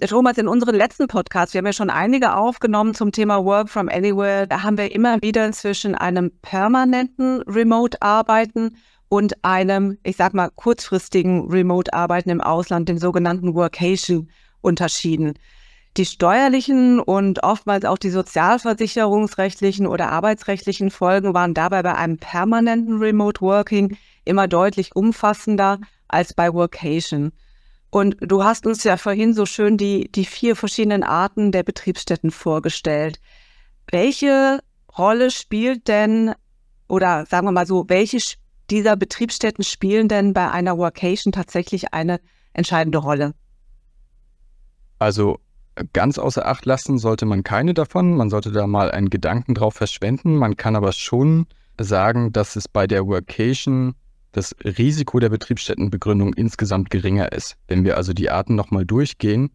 Thomas, 0.00 0.36
in 0.36 0.48
unseren 0.48 0.74
letzten 0.74 1.06
Podcasts, 1.06 1.54
wir 1.54 1.60
haben 1.60 1.66
ja 1.66 1.72
schon 1.72 1.90
einige 1.90 2.34
aufgenommen 2.34 2.92
zum 2.92 3.12
Thema 3.12 3.44
Work 3.44 3.70
from 3.70 3.88
Anywhere, 3.88 4.48
da 4.48 4.64
haben 4.64 4.76
wir 4.76 4.92
immer 4.92 5.22
wieder 5.22 5.50
zwischen 5.52 5.94
einem 5.94 6.32
permanenten 6.42 7.40
Remote-Arbeiten 7.42 8.76
und 9.08 9.44
einem, 9.44 9.98
ich 10.02 10.16
sag 10.16 10.34
mal, 10.34 10.50
kurzfristigen 10.54 11.48
Remote-Arbeiten 11.50 12.30
im 12.30 12.40
Ausland, 12.40 12.88
dem 12.88 12.98
sogenannten 12.98 13.54
Workation, 13.54 14.30
unterschieden. 14.60 15.34
Die 15.96 16.04
steuerlichen 16.04 17.00
und 17.00 17.42
oftmals 17.42 17.86
auch 17.86 17.96
die 17.96 18.10
sozialversicherungsrechtlichen 18.10 19.86
oder 19.86 20.10
arbeitsrechtlichen 20.10 20.90
Folgen 20.90 21.32
waren 21.32 21.54
dabei 21.54 21.82
bei 21.82 21.94
einem 21.94 22.18
permanenten 22.18 22.98
Remote 22.98 23.40
Working 23.40 23.96
immer 24.24 24.46
deutlich 24.46 24.94
umfassender 24.94 25.78
als 26.08 26.34
bei 26.34 26.52
Workation. 26.52 27.32
Und 27.88 28.16
du 28.20 28.44
hast 28.44 28.66
uns 28.66 28.84
ja 28.84 28.98
vorhin 28.98 29.32
so 29.32 29.46
schön 29.46 29.78
die, 29.78 30.10
die 30.12 30.26
vier 30.26 30.54
verschiedenen 30.54 31.02
Arten 31.02 31.50
der 31.50 31.62
Betriebsstätten 31.62 32.30
vorgestellt. 32.30 33.18
Welche 33.90 34.60
Rolle 34.98 35.30
spielt 35.30 35.88
denn, 35.88 36.34
oder 36.88 37.24
sagen 37.26 37.46
wir 37.46 37.52
mal 37.52 37.66
so, 37.66 37.86
welche 37.88 38.18
dieser 38.70 38.96
Betriebsstätten 38.96 39.64
spielen 39.64 40.08
denn 40.08 40.32
bei 40.32 40.50
einer 40.50 40.78
Workation 40.78 41.32
tatsächlich 41.32 41.92
eine 41.94 42.20
entscheidende 42.52 42.98
Rolle? 42.98 43.34
Also 44.98 45.38
ganz 45.92 46.18
außer 46.18 46.46
Acht 46.46 46.64
lassen 46.64 46.98
sollte 46.98 47.26
man 47.26 47.42
keine 47.42 47.74
davon. 47.74 48.16
Man 48.16 48.30
sollte 48.30 48.50
da 48.50 48.66
mal 48.66 48.90
einen 48.90 49.10
Gedanken 49.10 49.54
drauf 49.54 49.74
verschwenden. 49.74 50.36
Man 50.36 50.56
kann 50.56 50.76
aber 50.76 50.92
schon 50.92 51.46
sagen, 51.78 52.32
dass 52.32 52.56
es 52.56 52.68
bei 52.68 52.86
der 52.86 53.06
Workation 53.06 53.94
das 54.32 54.54
Risiko 54.64 55.18
der 55.18 55.30
Betriebsstättenbegründung 55.30 56.34
insgesamt 56.34 56.90
geringer 56.90 57.32
ist. 57.32 57.56
Wenn 57.68 57.84
wir 57.84 57.96
also 57.96 58.12
die 58.12 58.30
Arten 58.30 58.54
nochmal 58.54 58.84
durchgehen, 58.84 59.50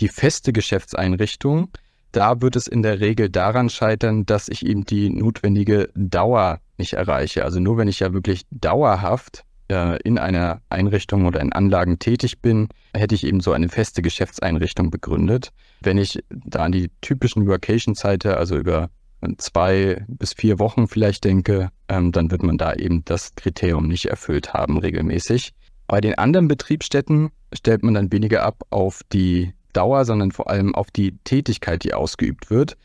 die 0.00 0.08
feste 0.08 0.52
Geschäftseinrichtung, 0.52 1.70
da 2.16 2.40
wird 2.40 2.56
es 2.56 2.66
in 2.66 2.82
der 2.82 3.00
Regel 3.00 3.28
daran 3.28 3.68
scheitern, 3.68 4.24
dass 4.24 4.48
ich 4.48 4.64
eben 4.64 4.84
die 4.86 5.10
notwendige 5.10 5.90
Dauer 5.94 6.60
nicht 6.78 6.94
erreiche. 6.94 7.44
Also 7.44 7.60
nur 7.60 7.76
wenn 7.76 7.88
ich 7.88 8.00
ja 8.00 8.14
wirklich 8.14 8.46
dauerhaft 8.50 9.44
äh, 9.68 10.00
in 10.02 10.18
einer 10.18 10.62
Einrichtung 10.70 11.26
oder 11.26 11.40
in 11.40 11.52
Anlagen 11.52 11.98
tätig 11.98 12.40
bin, 12.40 12.68
hätte 12.94 13.14
ich 13.14 13.24
eben 13.24 13.40
so 13.40 13.52
eine 13.52 13.68
feste 13.68 14.00
Geschäftseinrichtung 14.00 14.90
begründet. 14.90 15.50
Wenn 15.82 15.98
ich 15.98 16.18
da 16.30 16.64
an 16.64 16.72
die 16.72 16.90
typischen 17.02 17.46
Workation-Zeiten, 17.46 18.32
also 18.32 18.56
über 18.56 18.88
zwei 19.36 20.02
bis 20.08 20.32
vier 20.32 20.58
Wochen 20.58 20.88
vielleicht 20.88 21.24
denke, 21.24 21.70
ähm, 21.88 22.12
dann 22.12 22.30
wird 22.30 22.42
man 22.42 22.56
da 22.56 22.72
eben 22.74 23.04
das 23.04 23.34
Kriterium 23.34 23.88
nicht 23.88 24.06
erfüllt 24.06 24.54
haben 24.54 24.78
regelmäßig. 24.78 25.52
Bei 25.86 26.00
den 26.00 26.16
anderen 26.16 26.48
Betriebsstätten 26.48 27.30
stellt 27.52 27.82
man 27.82 27.94
dann 27.94 28.10
weniger 28.10 28.42
ab 28.42 28.62
auf 28.70 29.02
die 29.12 29.52
Dauer, 29.76 30.04
sondern 30.04 30.32
vor 30.32 30.48
allem 30.48 30.74
auf 30.74 30.90
die 30.90 31.16
Tätigkeit, 31.24 31.84
die 31.84 31.94
ausgeübt 31.94 32.50
wird. 32.50 32.76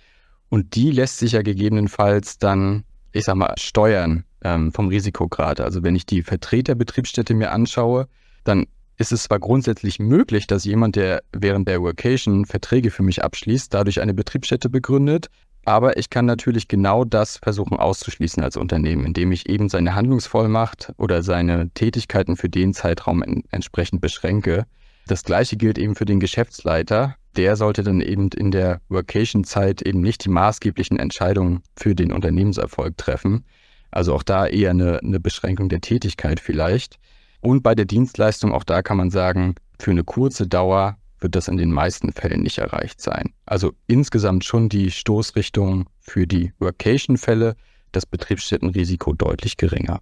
Und 0.49 0.75
die 0.75 0.91
lässt 0.91 1.19
sich 1.19 1.31
ja 1.33 1.41
gegebenenfalls 1.41 2.37
dann, 2.37 2.83
ich 3.13 3.25
sag 3.25 3.35
mal, 3.35 3.53
steuern 3.57 4.25
ähm, 4.43 4.71
vom 4.71 4.89
Risikograd. 4.89 5.61
Also 5.61 5.83
wenn 5.83 5.95
ich 5.95 6.05
die 6.05 6.23
Vertreterbetriebsstätte 6.23 7.33
mir 7.33 7.51
anschaue, 7.51 8.07
dann 8.43 8.65
ist 8.97 9.11
es 9.11 9.23
zwar 9.23 9.39
grundsätzlich 9.39 9.99
möglich, 9.99 10.47
dass 10.47 10.65
jemand, 10.65 10.95
der 10.95 11.23
während 11.31 11.67
der 11.67 11.81
Workation 11.81 12.45
Verträge 12.45 12.91
für 12.91 13.03
mich 13.03 13.23
abschließt, 13.23 13.73
dadurch 13.73 14.01
eine 14.01 14.13
Betriebsstätte 14.13 14.69
begründet, 14.69 15.29
aber 15.65 15.97
ich 15.97 16.09
kann 16.09 16.25
natürlich 16.25 16.67
genau 16.67 17.05
das 17.05 17.37
versuchen 17.37 17.77
auszuschließen 17.77 18.43
als 18.43 18.57
Unternehmen, 18.57 19.05
indem 19.05 19.31
ich 19.31 19.47
eben 19.47 19.69
seine 19.69 19.93
Handlungsvollmacht 19.93 20.93
oder 20.97 21.21
seine 21.21 21.69
Tätigkeiten 21.69 22.35
für 22.35 22.49
den 22.49 22.73
Zeitraum 22.73 23.21
en 23.21 23.43
entsprechend 23.51 24.01
beschränke. 24.01 24.65
Das 25.07 25.23
gleiche 25.23 25.57
gilt 25.57 25.77
eben 25.77 25.95
für 25.95 26.05
den 26.05 26.19
Geschäftsleiter. 26.19 27.15
Der 27.35 27.55
sollte 27.55 27.83
dann 27.83 28.01
eben 28.01 28.29
in 28.29 28.51
der 28.51 28.81
Workation-Zeit 28.89 29.81
eben 29.81 30.01
nicht 30.01 30.25
die 30.25 30.29
maßgeblichen 30.29 30.97
Entscheidungen 30.97 31.63
für 31.75 31.95
den 31.95 32.11
Unternehmenserfolg 32.11 32.97
treffen. 32.97 33.45
Also 33.89 34.13
auch 34.13 34.23
da 34.23 34.47
eher 34.47 34.71
eine, 34.71 34.99
eine 34.99 35.19
Beschränkung 35.19 35.69
der 35.69 35.81
Tätigkeit 35.81 36.39
vielleicht. 36.39 36.97
Und 37.41 37.63
bei 37.63 37.75
der 37.75 37.85
Dienstleistung, 37.85 38.53
auch 38.53 38.63
da 38.63 38.81
kann 38.81 38.97
man 38.97 39.09
sagen, 39.09 39.55
für 39.79 39.91
eine 39.91 40.03
kurze 40.03 40.47
Dauer 40.47 40.97
wird 41.19 41.35
das 41.35 41.47
in 41.47 41.57
den 41.57 41.71
meisten 41.71 42.11
Fällen 42.11 42.41
nicht 42.41 42.57
erreicht 42.57 43.01
sein. 43.01 43.33
Also 43.45 43.73
insgesamt 43.87 44.43
schon 44.43 44.69
die 44.69 44.91
Stoßrichtung 44.91 45.89
für 45.99 46.27
die 46.27 46.53
Workation-Fälle, 46.59 47.55
das 47.91 48.05
Betriebsstättenrisiko 48.05 49.13
deutlich 49.13 49.57
geringer. 49.57 50.01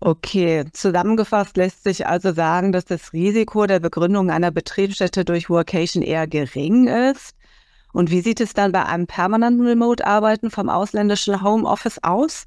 Okay, 0.00 0.64
zusammengefasst 0.72 1.56
lässt 1.56 1.84
sich 1.84 2.06
also 2.06 2.32
sagen, 2.32 2.72
dass 2.72 2.84
das 2.84 3.12
Risiko 3.12 3.66
der 3.66 3.80
Begründung 3.80 4.30
einer 4.30 4.50
Betriebsstätte 4.50 5.24
durch 5.24 5.48
Workation 5.48 6.02
eher 6.02 6.26
gering 6.26 6.86
ist. 6.86 7.34
Und 7.92 8.10
wie 8.10 8.20
sieht 8.20 8.42
es 8.42 8.52
dann 8.52 8.72
bei 8.72 8.84
einem 8.84 9.06
permanenten 9.06 9.66
Remote-Arbeiten 9.66 10.50
vom 10.50 10.68
ausländischen 10.68 11.42
Homeoffice 11.42 11.98
aus? 12.02 12.44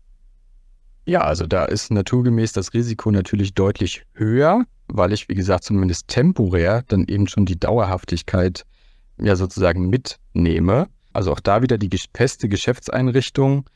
Ja, 1.05 1.21
also 1.21 1.47
da 1.47 1.65
ist 1.65 1.89
naturgemäß 1.89 2.53
das 2.53 2.75
Risiko 2.75 3.09
natürlich 3.09 3.55
deutlich 3.55 4.03
höher, 4.13 4.65
weil 4.87 5.11
ich, 5.11 5.27
wie 5.27 5.33
gesagt, 5.33 5.63
zumindest 5.63 6.07
temporär 6.07 6.83
dann 6.87 7.05
eben 7.07 7.27
schon 7.27 7.47
die 7.47 7.59
Dauerhaftigkeit 7.59 8.63
ja 9.19 9.35
sozusagen 9.35 9.89
mitnehme. 9.89 10.87
Also 11.13 11.31
auch 11.31 11.39
da 11.39 11.63
wieder 11.63 11.79
die 11.79 11.89
feste 12.13 12.47
Geschäftseinrichtung 12.47 13.67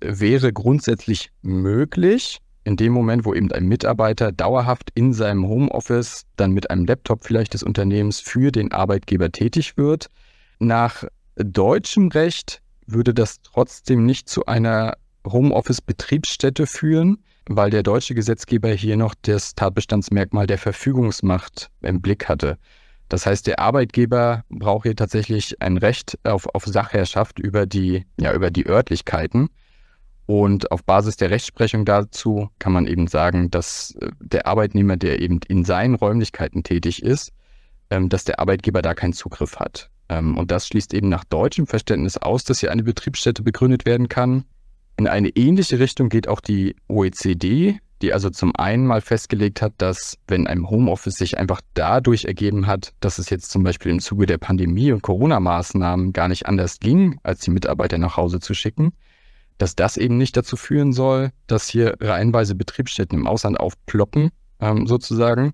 wäre 0.00 0.52
grundsätzlich 0.52 1.32
möglich. 1.42 2.40
In 2.66 2.74
dem 2.74 2.92
Moment, 2.92 3.24
wo 3.24 3.32
eben 3.32 3.52
ein 3.52 3.68
Mitarbeiter 3.68 4.32
dauerhaft 4.32 4.90
in 4.96 5.12
seinem 5.12 5.46
Homeoffice 5.46 6.26
dann 6.34 6.50
mit 6.50 6.68
einem 6.68 6.84
Laptop 6.84 7.22
vielleicht 7.24 7.54
des 7.54 7.62
Unternehmens 7.62 8.18
für 8.18 8.50
den 8.50 8.72
Arbeitgeber 8.72 9.30
tätig 9.30 9.76
wird. 9.76 10.08
Nach 10.58 11.04
deutschem 11.36 12.08
Recht 12.08 12.62
würde 12.84 13.14
das 13.14 13.40
trotzdem 13.42 14.04
nicht 14.04 14.28
zu 14.28 14.46
einer 14.46 14.94
Homeoffice-Betriebsstätte 15.24 16.66
führen, 16.66 17.22
weil 17.48 17.70
der 17.70 17.84
deutsche 17.84 18.16
Gesetzgeber 18.16 18.70
hier 18.70 18.96
noch 18.96 19.14
das 19.22 19.54
Tatbestandsmerkmal 19.54 20.48
der 20.48 20.58
Verfügungsmacht 20.58 21.70
im 21.82 22.02
Blick 22.02 22.28
hatte. 22.28 22.58
Das 23.08 23.26
heißt, 23.26 23.46
der 23.46 23.60
Arbeitgeber 23.60 24.42
braucht 24.48 24.86
hier 24.86 24.96
tatsächlich 24.96 25.62
ein 25.62 25.76
Recht 25.76 26.18
auf, 26.24 26.52
auf 26.52 26.64
Sachherrschaft 26.64 27.38
über 27.38 27.64
die, 27.64 28.06
ja, 28.18 28.34
über 28.34 28.50
die 28.50 28.66
Örtlichkeiten. 28.66 29.50
Und 30.26 30.72
auf 30.72 30.84
Basis 30.84 31.16
der 31.16 31.30
Rechtsprechung 31.30 31.84
dazu 31.84 32.50
kann 32.58 32.72
man 32.72 32.86
eben 32.86 33.06
sagen, 33.06 33.50
dass 33.50 33.96
äh, 34.00 34.10
der 34.20 34.46
Arbeitnehmer, 34.46 34.96
der 34.96 35.20
eben 35.20 35.40
in 35.48 35.64
seinen 35.64 35.94
Räumlichkeiten 35.94 36.64
tätig 36.64 37.02
ist, 37.02 37.32
ähm, 37.90 38.08
dass 38.08 38.24
der 38.24 38.40
Arbeitgeber 38.40 38.82
da 38.82 38.94
keinen 38.94 39.12
Zugriff 39.12 39.56
hat. 39.60 39.90
Ähm, 40.08 40.36
und 40.36 40.50
das 40.50 40.66
schließt 40.66 40.94
eben 40.94 41.08
nach 41.08 41.24
deutschem 41.24 41.66
Verständnis 41.66 42.16
aus, 42.16 42.44
dass 42.44 42.60
hier 42.60 42.72
eine 42.72 42.82
Betriebsstätte 42.82 43.42
begründet 43.42 43.86
werden 43.86 44.08
kann, 44.08 44.44
in 44.98 45.08
eine 45.08 45.28
ähnliche 45.28 45.78
Richtung 45.78 46.08
geht 46.08 46.26
auch 46.26 46.40
die 46.40 46.74
OECD, 46.88 47.78
die 48.00 48.12
also 48.14 48.30
zum 48.30 48.56
einen 48.56 48.86
mal 48.86 49.02
festgelegt 49.02 49.60
hat, 49.60 49.74
dass 49.76 50.16
wenn 50.26 50.46
ein 50.46 50.68
Homeoffice 50.68 51.16
sich 51.16 51.38
einfach 51.38 51.60
dadurch 51.74 52.24
ergeben 52.24 52.66
hat, 52.66 52.94
dass 53.00 53.18
es 53.18 53.28
jetzt 53.28 53.50
zum 53.50 53.62
Beispiel 53.62 53.92
im 53.92 54.00
Zuge 54.00 54.24
der 54.24 54.38
Pandemie 54.38 54.92
und 54.92 55.02
Corona-Maßnahmen 55.02 56.14
gar 56.14 56.28
nicht 56.28 56.46
anders 56.46 56.80
ging, 56.80 57.18
als 57.22 57.40
die 57.40 57.50
Mitarbeiter 57.50 57.98
nach 57.98 58.16
Hause 58.16 58.40
zu 58.40 58.54
schicken, 58.54 58.92
dass 59.58 59.74
das 59.74 59.96
eben 59.96 60.16
nicht 60.16 60.36
dazu 60.36 60.56
führen 60.56 60.92
soll, 60.92 61.30
dass 61.46 61.68
hier 61.68 61.96
reihenweise 62.00 62.54
Betriebsstätten 62.54 63.18
im 63.18 63.26
Ausland 63.26 63.58
aufploppen, 63.58 64.30
ähm, 64.60 64.86
sozusagen. 64.86 65.52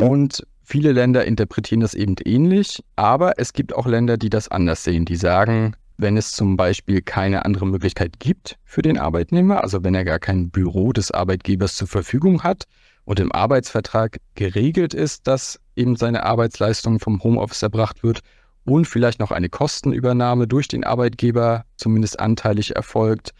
Und 0.00 0.46
viele 0.62 0.92
Länder 0.92 1.24
interpretieren 1.24 1.80
das 1.80 1.94
eben 1.94 2.16
ähnlich, 2.24 2.82
aber 2.96 3.38
es 3.38 3.52
gibt 3.52 3.74
auch 3.74 3.86
Länder, 3.86 4.16
die 4.16 4.30
das 4.30 4.48
anders 4.48 4.84
sehen, 4.84 5.04
die 5.04 5.16
sagen, 5.16 5.74
wenn 5.98 6.16
es 6.16 6.32
zum 6.32 6.56
Beispiel 6.56 7.02
keine 7.02 7.44
andere 7.44 7.66
Möglichkeit 7.66 8.18
gibt 8.20 8.56
für 8.64 8.80
den 8.80 8.98
Arbeitnehmer, 8.98 9.62
also 9.62 9.84
wenn 9.84 9.94
er 9.94 10.04
gar 10.04 10.18
kein 10.18 10.50
Büro 10.50 10.92
des 10.92 11.10
Arbeitgebers 11.10 11.76
zur 11.76 11.88
Verfügung 11.88 12.42
hat 12.42 12.64
und 13.04 13.20
im 13.20 13.32
Arbeitsvertrag 13.32 14.18
geregelt 14.34 14.94
ist, 14.94 15.26
dass 15.26 15.60
eben 15.76 15.96
seine 15.96 16.24
Arbeitsleistung 16.24 17.00
vom 17.00 17.22
Homeoffice 17.22 17.62
erbracht 17.62 18.02
wird 18.02 18.20
und 18.64 18.86
vielleicht 18.86 19.20
noch 19.20 19.30
eine 19.30 19.48
Kostenübernahme 19.48 20.46
durch 20.46 20.68
den 20.68 20.84
Arbeitgeber 20.84 21.64
zumindest 21.76 22.20
anteilig 22.20 22.76
erfolgt 22.76 23.32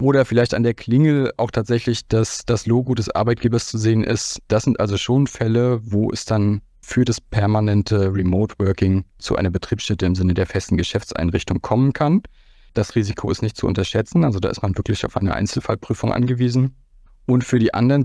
oder 0.00 0.24
vielleicht 0.24 0.54
an 0.54 0.62
der 0.62 0.74
Klingel 0.74 1.32
auch 1.36 1.50
tatsächlich 1.50 2.06
das, 2.08 2.44
das 2.46 2.66
Logo 2.66 2.94
des 2.94 3.10
Arbeitgebers 3.10 3.68
zu 3.68 3.78
sehen 3.78 4.02
ist. 4.02 4.40
Das 4.48 4.64
sind 4.64 4.80
also 4.80 4.96
schon 4.96 5.26
Fälle, 5.26 5.80
wo 5.82 6.10
es 6.10 6.24
dann 6.24 6.62
für 6.80 7.04
das 7.04 7.20
permanente 7.20 8.12
Remote 8.12 8.56
Working 8.58 9.04
zu 9.18 9.36
einer 9.36 9.50
Betriebsstätte 9.50 10.04
im 10.04 10.14
Sinne 10.14 10.34
der 10.34 10.46
festen 10.46 10.76
Geschäftseinrichtung 10.76 11.62
kommen 11.62 11.92
kann. 11.92 12.22
Das 12.74 12.94
Risiko 12.94 13.30
ist 13.30 13.40
nicht 13.40 13.56
zu 13.56 13.66
unterschätzen, 13.66 14.24
also 14.24 14.40
da 14.40 14.50
ist 14.50 14.62
man 14.62 14.76
wirklich 14.76 15.06
auf 15.06 15.16
eine 15.16 15.34
Einzelfallprüfung 15.34 16.12
angewiesen. 16.12 16.74
Und 17.26 17.44
für 17.44 17.58
die 17.58 17.72
anderen 17.72 18.04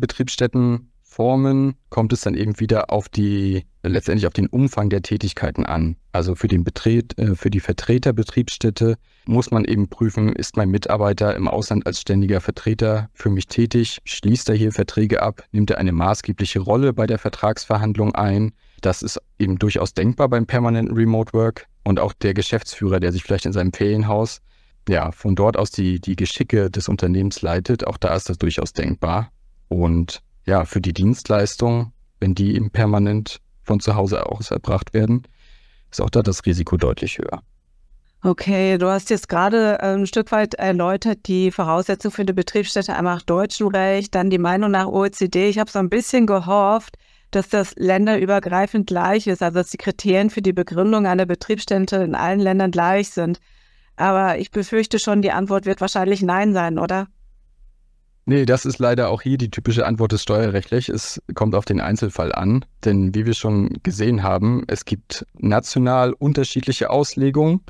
Betriebsstättenformen 1.19 1.75
kommt 1.89 2.13
es 2.13 2.21
dann 2.21 2.33
eben 2.33 2.59
wieder 2.61 2.91
auf 2.91 3.09
die, 3.09 3.65
letztendlich 3.83 4.25
auf 4.25 4.33
den 4.33 4.47
Umfang 4.47 4.89
der 4.89 5.01
Tätigkeiten 5.01 5.65
an. 5.65 5.97
Also 6.13 6.33
für 6.33 6.47
den 6.47 6.63
Betret, 6.63 7.17
äh, 7.19 7.35
für 7.35 7.49
die 7.49 7.59
Vertreterbetriebsstätte 7.59 8.95
muss 9.25 9.51
man 9.51 9.65
eben 9.65 9.89
prüfen, 9.89 10.31
ist 10.33 10.55
mein 10.55 10.69
Mitarbeiter 10.69 11.35
im 11.35 11.49
Ausland 11.49 11.85
als 11.85 11.99
ständiger 11.99 12.39
Vertreter 12.39 13.09
für 13.13 13.29
mich 13.29 13.47
tätig? 13.47 13.99
Schließt 14.05 14.47
er 14.47 14.55
hier 14.55 14.71
Verträge 14.71 15.21
ab? 15.21 15.43
Nimmt 15.51 15.71
er 15.71 15.77
eine 15.77 15.91
maßgebliche 15.91 16.61
Rolle 16.61 16.93
bei 16.93 17.05
der 17.05 17.19
Vertragsverhandlung 17.19 18.15
ein? 18.15 18.53
Das 18.81 19.01
ist 19.01 19.19
eben 19.37 19.59
durchaus 19.59 19.93
denkbar 19.93 20.29
beim 20.29 20.45
permanenten 20.45 20.95
Remote 20.95 21.33
Work. 21.33 21.65
Und 21.83 21.99
auch 21.99 22.13
der 22.13 22.33
Geschäftsführer, 22.33 23.01
der 23.01 23.11
sich 23.11 23.23
vielleicht 23.23 23.45
in 23.45 23.53
seinem 23.53 23.73
Ferienhaus 23.73 24.41
ja, 24.87 25.11
von 25.11 25.35
dort 25.35 25.57
aus 25.57 25.71
die, 25.71 25.99
die 25.99 26.15
Geschicke 26.15 26.71
des 26.71 26.87
Unternehmens 26.87 27.41
leitet, 27.41 27.85
auch 27.85 27.97
da 27.97 28.15
ist 28.15 28.29
das 28.29 28.37
durchaus 28.37 28.71
denkbar. 28.71 29.31
Und 29.67 30.23
ja, 30.45 30.65
für 30.65 30.81
die 30.81 30.93
Dienstleistung, 30.93 31.93
wenn 32.19 32.35
die 32.35 32.55
eben 32.55 32.71
permanent 32.71 33.39
von 33.63 33.79
zu 33.79 33.95
Hause 33.95 34.25
aus 34.25 34.51
erbracht 34.51 34.93
werden, 34.93 35.23
ist 35.91 36.01
auch 36.01 36.09
da 36.09 36.21
das 36.21 36.45
Risiko 36.45 36.77
deutlich 36.77 37.17
höher. 37.17 37.41
Okay, 38.21 38.77
du 38.77 38.87
hast 38.87 39.09
jetzt 39.09 39.29
gerade 39.29 39.77
ähm, 39.81 40.01
ein 40.01 40.07
Stück 40.07 40.31
weit 40.33 40.53
erläutert 40.55 41.19
die 41.27 41.51
Voraussetzungen 41.51 42.11
für 42.11 42.23
eine 42.23 42.33
Betriebsstätte 42.33 42.93
einmal 42.93 43.15
nach 43.15 43.21
deutschem 43.21 43.67
Recht, 43.67 44.13
dann 44.13 44.29
die 44.29 44.37
Meinung 44.37 44.71
nach 44.71 44.87
OECD. 44.87 45.47
Ich 45.47 45.57
habe 45.57 45.71
so 45.71 45.79
ein 45.79 45.89
bisschen 45.89 46.27
gehofft, 46.27 46.97
dass 47.31 47.47
das 47.47 47.75
länderübergreifend 47.77 48.87
gleich 48.87 49.27
ist, 49.27 49.41
also 49.41 49.59
dass 49.59 49.69
die 49.69 49.77
Kriterien 49.77 50.29
für 50.29 50.41
die 50.41 50.51
Begründung 50.51 51.07
einer 51.07 51.25
Betriebsstätte 51.25 51.97
in 51.97 52.13
allen 52.13 52.41
Ländern 52.41 52.71
gleich 52.71 53.09
sind. 53.11 53.39
Aber 53.95 54.37
ich 54.37 54.51
befürchte 54.51 54.99
schon, 54.99 55.21
die 55.21 55.31
Antwort 55.31 55.65
wird 55.65 55.79
wahrscheinlich 55.79 56.21
Nein 56.21 56.53
sein, 56.53 56.77
oder? 56.77 57.07
Nee, 58.29 58.45
das 58.45 58.63
ist 58.63 58.77
leider 58.77 59.09
auch 59.09 59.23
hier 59.23 59.39
die 59.39 59.49
typische 59.49 59.87
Antwort 59.87 60.11
des 60.11 60.21
Steuerrechtlich. 60.21 60.87
Es 60.87 61.19
kommt 61.33 61.55
auf 61.55 61.65
den 61.65 61.81
Einzelfall 61.81 62.31
an, 62.31 62.63
denn 62.85 63.15
wie 63.15 63.25
wir 63.25 63.33
schon 63.33 63.79
gesehen 63.81 64.21
haben, 64.21 64.65
es 64.67 64.85
gibt 64.85 65.25
national 65.39 66.13
unterschiedliche 66.13 66.91
Auslegungen. 66.91 67.61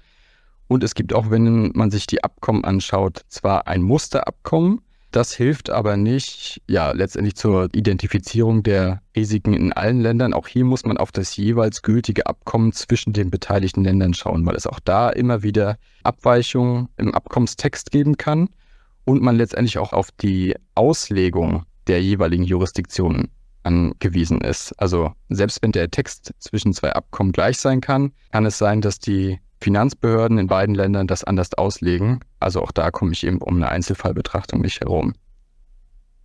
Und 0.67 0.83
es 0.83 0.95
gibt 0.95 1.13
auch, 1.13 1.29
wenn 1.29 1.71
man 1.75 1.91
sich 1.91 2.07
die 2.07 2.25
Abkommen 2.25 2.65
anschaut, 2.65 3.21
zwar 3.29 3.69
ein 3.69 3.81
Musterabkommen, 3.81 4.81
Das 5.11 5.33
hilft 5.33 5.69
aber 5.69 5.95
nicht, 5.95 6.61
ja, 6.67 6.91
letztendlich 6.91 7.35
zur 7.35 7.69
Identifizierung 7.73 8.61
der 8.61 9.01
Risiken 9.15 9.53
in 9.53 9.71
allen 9.71 10.01
Ländern. 10.01 10.33
Auch 10.33 10.49
hier 10.49 10.65
muss 10.65 10.83
man 10.83 10.97
auf 10.97 11.13
das 11.13 11.37
jeweils 11.37 11.83
gültige 11.83 12.27
Abkommen 12.27 12.73
zwischen 12.73 13.13
den 13.13 13.31
beteiligten 13.31 13.85
Ländern 13.85 14.13
schauen, 14.13 14.45
weil 14.45 14.57
es 14.57 14.67
auch 14.67 14.81
da 14.81 15.09
immer 15.09 15.41
wieder 15.41 15.77
Abweichungen 16.03 16.89
im 16.97 17.15
Abkommenstext 17.15 17.91
geben 17.91 18.17
kann 18.17 18.49
und 19.09 19.23
man 19.23 19.37
letztendlich 19.37 19.79
auch 19.79 19.91
auf 19.91 20.11
die 20.11 20.55
Auslegung 20.75 21.63
der 21.87 21.99
jeweiligen 21.99 22.43
Jurisdiktionen 22.43 23.29
angewiesen 23.63 24.39
ist. 24.41 24.71
Also 24.79 25.13
selbst 25.29 25.63
wenn 25.63 25.71
der 25.71 25.89
Text 25.89 26.31
zwischen 26.37 26.73
zwei 26.73 26.93
Abkommen 26.93 27.31
gleich 27.31 27.57
sein 27.57 27.81
kann, 27.81 28.11
kann 28.31 28.45
es 28.45 28.59
sein, 28.59 28.81
dass 28.81 28.99
die 28.99 29.39
Finanzbehörden 29.61 30.37
in 30.37 30.45
beiden 30.45 30.75
Ländern 30.75 31.07
das 31.07 31.23
anders 31.23 31.55
auslegen. 31.55 32.19
Also 32.39 32.61
auch 32.61 32.71
da 32.71 32.91
komme 32.91 33.13
ich 33.13 33.25
eben 33.25 33.39
um 33.39 33.55
eine 33.55 33.69
Einzelfallbetrachtung 33.69 34.61
nicht 34.61 34.79
herum. 34.79 35.15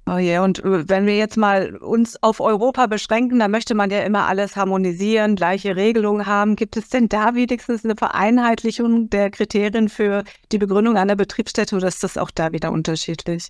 Oh 0.06 0.18
ja, 0.18 0.44
und 0.44 0.62
äh, 0.62 0.88
wenn 0.88 1.06
wir 1.06 1.16
jetzt 1.16 1.38
mal 1.38 1.76
uns 1.76 2.22
auf 2.22 2.40
Europa 2.40 2.86
beschränken, 2.86 3.38
dann 3.38 3.50
möchte 3.50 3.74
man 3.74 3.90
ja 3.90 4.02
immer 4.02 4.26
alles 4.26 4.54
harmonisieren, 4.54 5.34
gleiche 5.34 5.76
Regelungen 5.76 6.26
haben. 6.26 6.56
Gibt 6.56 6.76
es 6.76 6.90
denn 6.90 7.08
da 7.08 7.34
wenigstens 7.34 7.84
eine 7.84 7.96
Vereinheitlichung 7.96 9.08
der 9.08 9.30
Kriterien 9.30 9.88
für 9.88 10.24
die 10.52 10.58
Begründung 10.58 10.98
einer 10.98 11.16
Betriebsstätte 11.16 11.76
oder 11.76 11.88
ist 11.88 12.04
das 12.04 12.18
auch 12.18 12.30
da 12.30 12.52
wieder 12.52 12.70
unterschiedlich? 12.70 13.48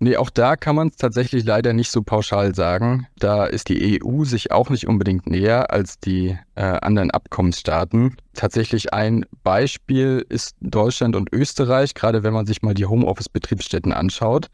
Nee, 0.00 0.16
auch 0.16 0.30
da 0.30 0.54
kann 0.54 0.76
man 0.76 0.88
es 0.88 0.96
tatsächlich 0.96 1.44
leider 1.44 1.72
nicht 1.72 1.90
so 1.90 2.02
pauschal 2.02 2.54
sagen. 2.54 3.06
Da 3.18 3.46
ist 3.46 3.68
die 3.68 4.00
EU 4.00 4.24
sich 4.24 4.52
auch 4.52 4.70
nicht 4.70 4.86
unbedingt 4.86 5.28
näher 5.28 5.72
als 5.72 5.98
die 5.98 6.38
äh, 6.54 6.62
anderen 6.62 7.10
Abkommensstaaten. 7.10 8.16
Tatsächlich 8.34 8.92
ein 8.92 9.26
Beispiel 9.42 10.24
ist 10.28 10.56
Deutschland 10.60 11.16
und 11.16 11.32
Österreich, 11.32 11.94
gerade 11.94 12.22
wenn 12.22 12.32
man 12.32 12.46
sich 12.46 12.62
mal 12.62 12.74
die 12.74 12.86
Homeoffice-Betriebsstätten 12.86 13.92
anschaut. 13.92 14.48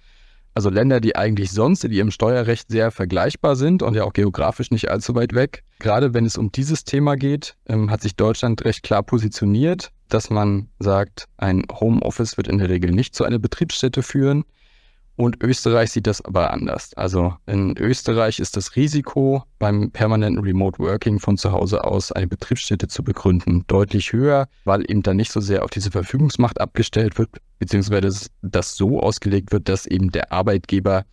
Also 0.55 0.71
Länder, 0.71 1.01
die 1.01 1.17
eigentlich 1.17 1.51
sonst 1.51 1.85
in 1.85 1.91
ihrem 1.91 2.13
Steuerrecht 2.13 2.69
sehr 2.71 2.93
vergleichbar 2.93 3.57
sind 3.57 3.83
und 3.83 3.95
ja 3.95 4.05
auch 4.05 4.13
geografisch 4.13 4.71
nicht 4.71 4.89
allzu 4.89 5.17
weit 5.17 5.35
weg. 5.35 5.65
Gerade 5.81 6.15
wenn 6.15 6.25
es 6.25 6.39
um 6.39 6.53
dieses 6.53 6.85
Thema 6.85 7.17
geht, 7.17 7.57
ähm, 7.67 7.91
hat 7.91 8.03
sich 8.03 8.15
Deutschland 8.15 8.65
recht 8.65 8.85
klar 8.85 9.03
positioniert, 9.03 9.91
dass 10.09 10.31
man 10.31 10.69
sagt, 10.79 11.27
ein 11.39 11.65
Homeoffice 11.73 12.37
wird 12.37 12.47
in 12.47 12.59
der 12.59 12.69
Regel 12.69 12.93
nicht 12.93 13.17
zu 13.17 13.25
einer 13.25 13.41
Betriebsstätte 13.41 14.05
führen. 14.05 14.45
Und 15.17 15.43
Österreich 15.43 15.93
sieht 15.93 16.09
das 16.09 16.25
aber 16.25 16.53
anders. 16.53 16.93
Also 16.95 17.35
in 17.47 17.77
Österreich 17.77 18.41
ist 18.41 18.57
das 18.57 18.75
Risiko 18.75 19.45
beim 19.61 19.93
permanenten 19.93 20.43
Remote 20.43 20.81
Working 20.81 21.21
von 21.21 21.37
zu 21.37 21.53
Hause 21.53 21.85
aus 21.85 22.11
eine 22.11 22.27
Betriebsstätte 22.27 22.89
zu 22.89 23.05
begründen 23.05 23.65
deutlich 23.69 24.13
höher, 24.13 24.49
weil 24.65 24.83
eben 24.91 25.03
dann 25.03 25.17
nicht 25.17 25.31
so 25.31 25.41
sehr 25.41 25.63
auf 25.63 25.71
diese 25.71 25.93
Verfügungsmacht 25.93 26.61
abgestellt 26.61 27.17
wird, 27.17 27.31
beziehungsweise 27.61 28.29
das 28.43 28.75
so 28.75 29.01
ausgelegt 29.01 29.53
wird, 29.53 29.69
dass 29.69 29.87
eben 29.87 30.11
der 30.11 30.33
Arbeitgeber 30.33 31.05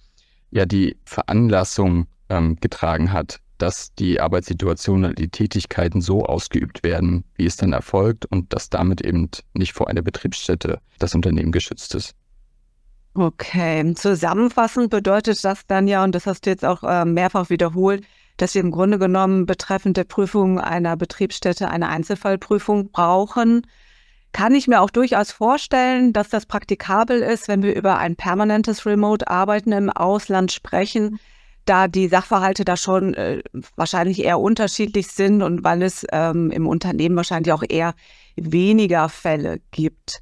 ja 0.49 0.65
die 0.65 0.97
Veranlassung 1.05 2.07
ähm, 2.29 2.57
getragen 2.59 3.11
hat, 3.11 3.39
dass 3.59 3.93
die 3.93 4.19
Arbeitssituation 4.19 5.05
oder 5.05 5.13
die 5.13 5.29
Tätigkeiten 5.29 6.01
so 6.01 6.25
ausgeübt 6.25 6.81
werden, 6.81 7.23
wie 7.35 7.45
es 7.45 7.57
dann 7.57 7.73
erfolgt 7.73 8.25
und 8.25 8.51
dass 8.51 8.71
damit 8.71 9.01
eben 9.01 9.29
nicht 9.53 9.73
vor 9.73 9.87
einer 9.87 10.01
Betriebsstätte 10.01 10.79
das 10.97 11.13
Unternehmen 11.13 11.51
geschützt 11.51 11.93
ist. 11.93 12.15
Okay, 13.13 13.93
zusammenfassend 13.93 14.89
bedeutet 14.89 15.43
das 15.43 15.67
dann 15.67 15.87
ja, 15.87 16.03
und 16.03 16.15
das 16.15 16.25
hast 16.27 16.45
du 16.45 16.49
jetzt 16.49 16.63
auch 16.63 16.81
äh, 16.83 17.03
mehrfach 17.03 17.49
wiederholt, 17.49 18.05
dass 18.37 18.55
wir 18.55 18.61
im 18.61 18.71
Grunde 18.71 18.99
genommen 18.99 19.45
betreffend 19.45 19.97
der 19.97 20.05
Prüfung 20.05 20.59
einer 20.59 20.95
Betriebsstätte 20.95 21.69
eine 21.69 21.89
Einzelfallprüfung 21.89 22.91
brauchen. 22.91 23.67
Kann 24.31 24.55
ich 24.55 24.69
mir 24.69 24.79
auch 24.79 24.89
durchaus 24.89 25.33
vorstellen, 25.33 26.13
dass 26.13 26.29
das 26.29 26.45
praktikabel 26.45 27.21
ist, 27.21 27.49
wenn 27.49 27.63
wir 27.63 27.75
über 27.75 27.97
ein 27.97 28.15
permanentes 28.15 28.85
Remote-Arbeiten 28.85 29.73
im 29.73 29.89
Ausland 29.89 30.53
sprechen, 30.53 31.19
da 31.65 31.89
die 31.89 32.07
Sachverhalte 32.07 32.63
da 32.63 32.77
schon 32.77 33.13
äh, 33.13 33.43
wahrscheinlich 33.75 34.23
eher 34.23 34.39
unterschiedlich 34.39 35.07
sind 35.07 35.41
und 35.41 35.65
weil 35.65 35.81
es 35.81 36.07
ähm, 36.13 36.49
im 36.49 36.65
Unternehmen 36.65 37.17
wahrscheinlich 37.17 37.51
auch 37.51 37.63
eher 37.67 37.93
weniger 38.37 39.09
Fälle 39.09 39.59
gibt. 39.71 40.21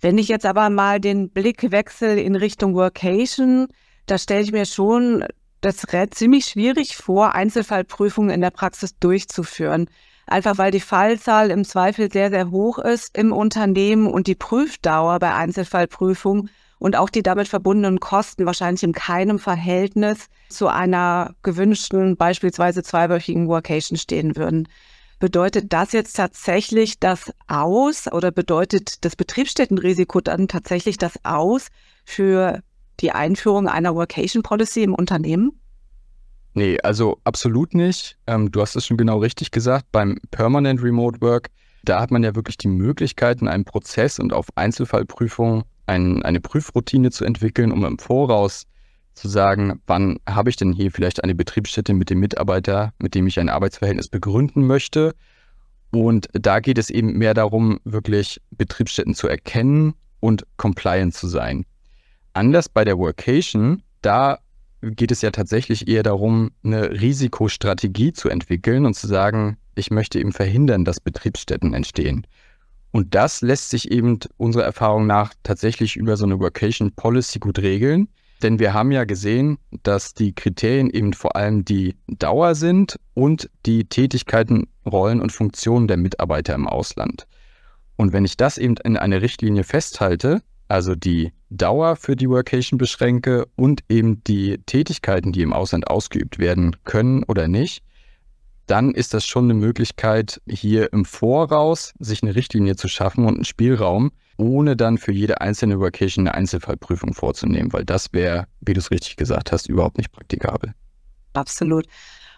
Wenn 0.00 0.18
ich 0.18 0.28
jetzt 0.28 0.46
aber 0.46 0.70
mal 0.70 1.00
den 1.00 1.30
Blick 1.30 1.70
wechsle 1.70 2.20
in 2.20 2.36
Richtung 2.36 2.74
Workation, 2.74 3.68
da 4.06 4.18
stelle 4.18 4.42
ich 4.42 4.52
mir 4.52 4.64
schon 4.64 5.24
das 5.60 5.84
ziemlich 6.10 6.46
schwierig 6.46 6.96
vor, 6.96 7.34
Einzelfallprüfungen 7.34 8.30
in 8.30 8.40
der 8.40 8.50
Praxis 8.50 8.96
durchzuführen. 8.98 9.88
Einfach 10.26 10.58
weil 10.58 10.70
die 10.70 10.80
Fallzahl 10.80 11.50
im 11.50 11.64
Zweifel 11.64 12.12
sehr, 12.12 12.30
sehr 12.30 12.50
hoch 12.50 12.78
ist 12.78 13.16
im 13.16 13.32
Unternehmen 13.32 14.06
und 14.06 14.26
die 14.26 14.34
Prüfdauer 14.34 15.18
bei 15.18 15.34
Einzelfallprüfungen 15.34 16.50
und 16.78 16.96
auch 16.96 17.10
die 17.10 17.22
damit 17.22 17.48
verbundenen 17.48 17.98
Kosten 17.98 18.46
wahrscheinlich 18.46 18.82
in 18.82 18.92
keinem 18.92 19.38
Verhältnis 19.38 20.28
zu 20.48 20.68
einer 20.68 21.34
gewünschten, 21.42 22.16
beispielsweise 22.16 22.82
zweiwöchigen 22.82 23.48
Workation 23.48 23.98
stehen 23.98 24.36
würden. 24.36 24.68
Bedeutet 25.18 25.72
das 25.72 25.92
jetzt 25.92 26.14
tatsächlich 26.14 27.00
das 27.00 27.32
aus 27.48 28.10
oder 28.12 28.30
bedeutet 28.30 29.04
das 29.04 29.16
Betriebsstättenrisiko 29.16 30.20
dann 30.20 30.46
tatsächlich 30.46 30.96
das 30.96 31.18
aus 31.24 31.68
für 32.04 32.62
die 33.00 33.10
Einführung 33.10 33.68
einer 33.68 33.94
Workation 33.94 34.42
Policy 34.42 34.84
im 34.84 34.94
Unternehmen? 34.94 35.60
Nee, 36.54 36.78
also 36.82 37.18
absolut 37.24 37.74
nicht. 37.74 38.16
Ähm, 38.26 38.50
du 38.50 38.60
hast 38.60 38.76
es 38.76 38.86
schon 38.86 38.96
genau 38.96 39.18
richtig 39.18 39.50
gesagt. 39.50 39.86
Beim 39.92 40.18
Permanent 40.30 40.82
Remote 40.82 41.20
Work, 41.20 41.50
da 41.84 42.00
hat 42.00 42.10
man 42.10 42.22
ja 42.22 42.34
wirklich 42.34 42.56
die 42.56 42.68
Möglichkeiten, 42.68 43.48
einen 43.48 43.64
Prozess 43.64 44.18
und 44.18 44.32
auf 44.32 44.46
Einzelfallprüfungen 44.54 45.64
ein, 45.86 46.22
eine 46.22 46.40
Prüfroutine 46.40 47.10
zu 47.10 47.24
entwickeln, 47.24 47.72
um 47.72 47.84
im 47.84 47.98
Voraus 47.98 48.66
zu 49.18 49.28
sagen, 49.28 49.80
wann 49.86 50.18
habe 50.28 50.50
ich 50.50 50.56
denn 50.56 50.72
hier 50.72 50.90
vielleicht 50.90 51.22
eine 51.22 51.34
Betriebsstätte 51.34 51.92
mit 51.94 52.10
dem 52.10 52.20
Mitarbeiter, 52.20 52.92
mit 52.98 53.14
dem 53.14 53.26
ich 53.26 53.38
ein 53.38 53.48
Arbeitsverhältnis 53.48 54.08
begründen 54.08 54.66
möchte. 54.66 55.14
Und 55.90 56.28
da 56.32 56.60
geht 56.60 56.78
es 56.78 56.90
eben 56.90 57.18
mehr 57.18 57.34
darum, 57.34 57.80
wirklich 57.84 58.40
Betriebsstätten 58.50 59.14
zu 59.14 59.28
erkennen 59.28 59.94
und 60.20 60.46
compliant 60.56 61.14
zu 61.14 61.28
sein. 61.28 61.64
Anders 62.32 62.68
bei 62.68 62.84
der 62.84 62.98
Workation, 62.98 63.82
da 64.02 64.38
geht 64.82 65.10
es 65.10 65.22
ja 65.22 65.30
tatsächlich 65.30 65.88
eher 65.88 66.02
darum, 66.02 66.50
eine 66.62 66.90
Risikostrategie 67.00 68.12
zu 68.12 68.28
entwickeln 68.28 68.86
und 68.86 68.94
zu 68.94 69.06
sagen, 69.06 69.56
ich 69.74 69.90
möchte 69.90 70.18
eben 70.20 70.32
verhindern, 70.32 70.84
dass 70.84 71.00
Betriebsstätten 71.00 71.74
entstehen. 71.74 72.26
Und 72.90 73.14
das 73.14 73.42
lässt 73.42 73.70
sich 73.70 73.90
eben 73.90 74.18
unserer 74.36 74.64
Erfahrung 74.64 75.06
nach 75.06 75.34
tatsächlich 75.42 75.96
über 75.96 76.16
so 76.16 76.24
eine 76.24 76.40
Workation 76.40 76.92
Policy 76.92 77.38
gut 77.38 77.58
regeln. 77.58 78.08
Denn 78.42 78.58
wir 78.58 78.72
haben 78.72 78.92
ja 78.92 79.04
gesehen, 79.04 79.58
dass 79.82 80.14
die 80.14 80.34
Kriterien 80.34 80.90
eben 80.90 81.12
vor 81.12 81.36
allem 81.36 81.64
die 81.64 81.96
Dauer 82.06 82.54
sind 82.54 82.98
und 83.14 83.50
die 83.66 83.84
Tätigkeiten, 83.84 84.68
Rollen 84.86 85.20
und 85.20 85.32
Funktionen 85.32 85.88
der 85.88 85.96
Mitarbeiter 85.96 86.54
im 86.54 86.68
Ausland. 86.68 87.26
Und 87.96 88.12
wenn 88.12 88.24
ich 88.24 88.36
das 88.36 88.58
eben 88.58 88.76
in 88.84 88.96
eine 88.96 89.22
Richtlinie 89.22 89.64
festhalte, 89.64 90.42
also 90.68 90.94
die 90.94 91.32
Dauer 91.50 91.96
für 91.96 92.14
die 92.14 92.28
Workation 92.28 92.78
beschränke 92.78 93.46
und 93.56 93.82
eben 93.88 94.22
die 94.24 94.58
Tätigkeiten, 94.66 95.32
die 95.32 95.42
im 95.42 95.52
Ausland 95.52 95.88
ausgeübt 95.88 96.38
werden 96.38 96.76
können 96.84 97.24
oder 97.24 97.48
nicht, 97.48 97.82
dann 98.70 98.92
ist 98.92 99.14
das 99.14 99.26
schon 99.26 99.44
eine 99.44 99.54
Möglichkeit, 99.54 100.40
hier 100.48 100.92
im 100.92 101.04
Voraus 101.04 101.94
sich 101.98 102.22
eine 102.22 102.34
Richtlinie 102.34 102.76
zu 102.76 102.88
schaffen 102.88 103.24
und 103.24 103.34
einen 103.34 103.44
Spielraum, 103.44 104.12
ohne 104.36 104.76
dann 104.76 104.98
für 104.98 105.12
jede 105.12 105.40
einzelne 105.40 105.80
Vacation 105.80 106.28
eine 106.28 106.34
Einzelfallprüfung 106.34 107.14
vorzunehmen, 107.14 107.72
weil 107.72 107.84
das 107.84 108.12
wäre, 108.12 108.46
wie 108.60 108.74
du 108.74 108.80
es 108.80 108.90
richtig 108.90 109.16
gesagt 109.16 109.52
hast, 109.52 109.68
überhaupt 109.68 109.98
nicht 109.98 110.12
praktikabel. 110.12 110.74
Absolut. 111.32 111.86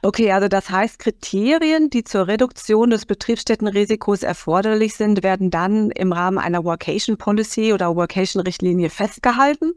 Okay, 0.03 0.33
also 0.33 0.49
das 0.49 0.71
heißt, 0.71 0.99
Kriterien, 0.99 1.91
die 1.91 2.05
zur 2.05 2.27
Reduktion 2.27 2.89
des 2.89 3.05
Betriebsstättenrisikos 3.05 4.23
erforderlich 4.23 4.95
sind, 4.95 5.23
werden 5.23 5.51
dann 5.51 5.91
im 5.91 6.13
Rahmen 6.13 6.39
einer 6.39 6.65
Workation 6.65 7.19
Policy 7.19 7.75
oder 7.75 7.95
Workation 7.95 8.43
Richtlinie 8.43 8.89
festgehalten 8.89 9.75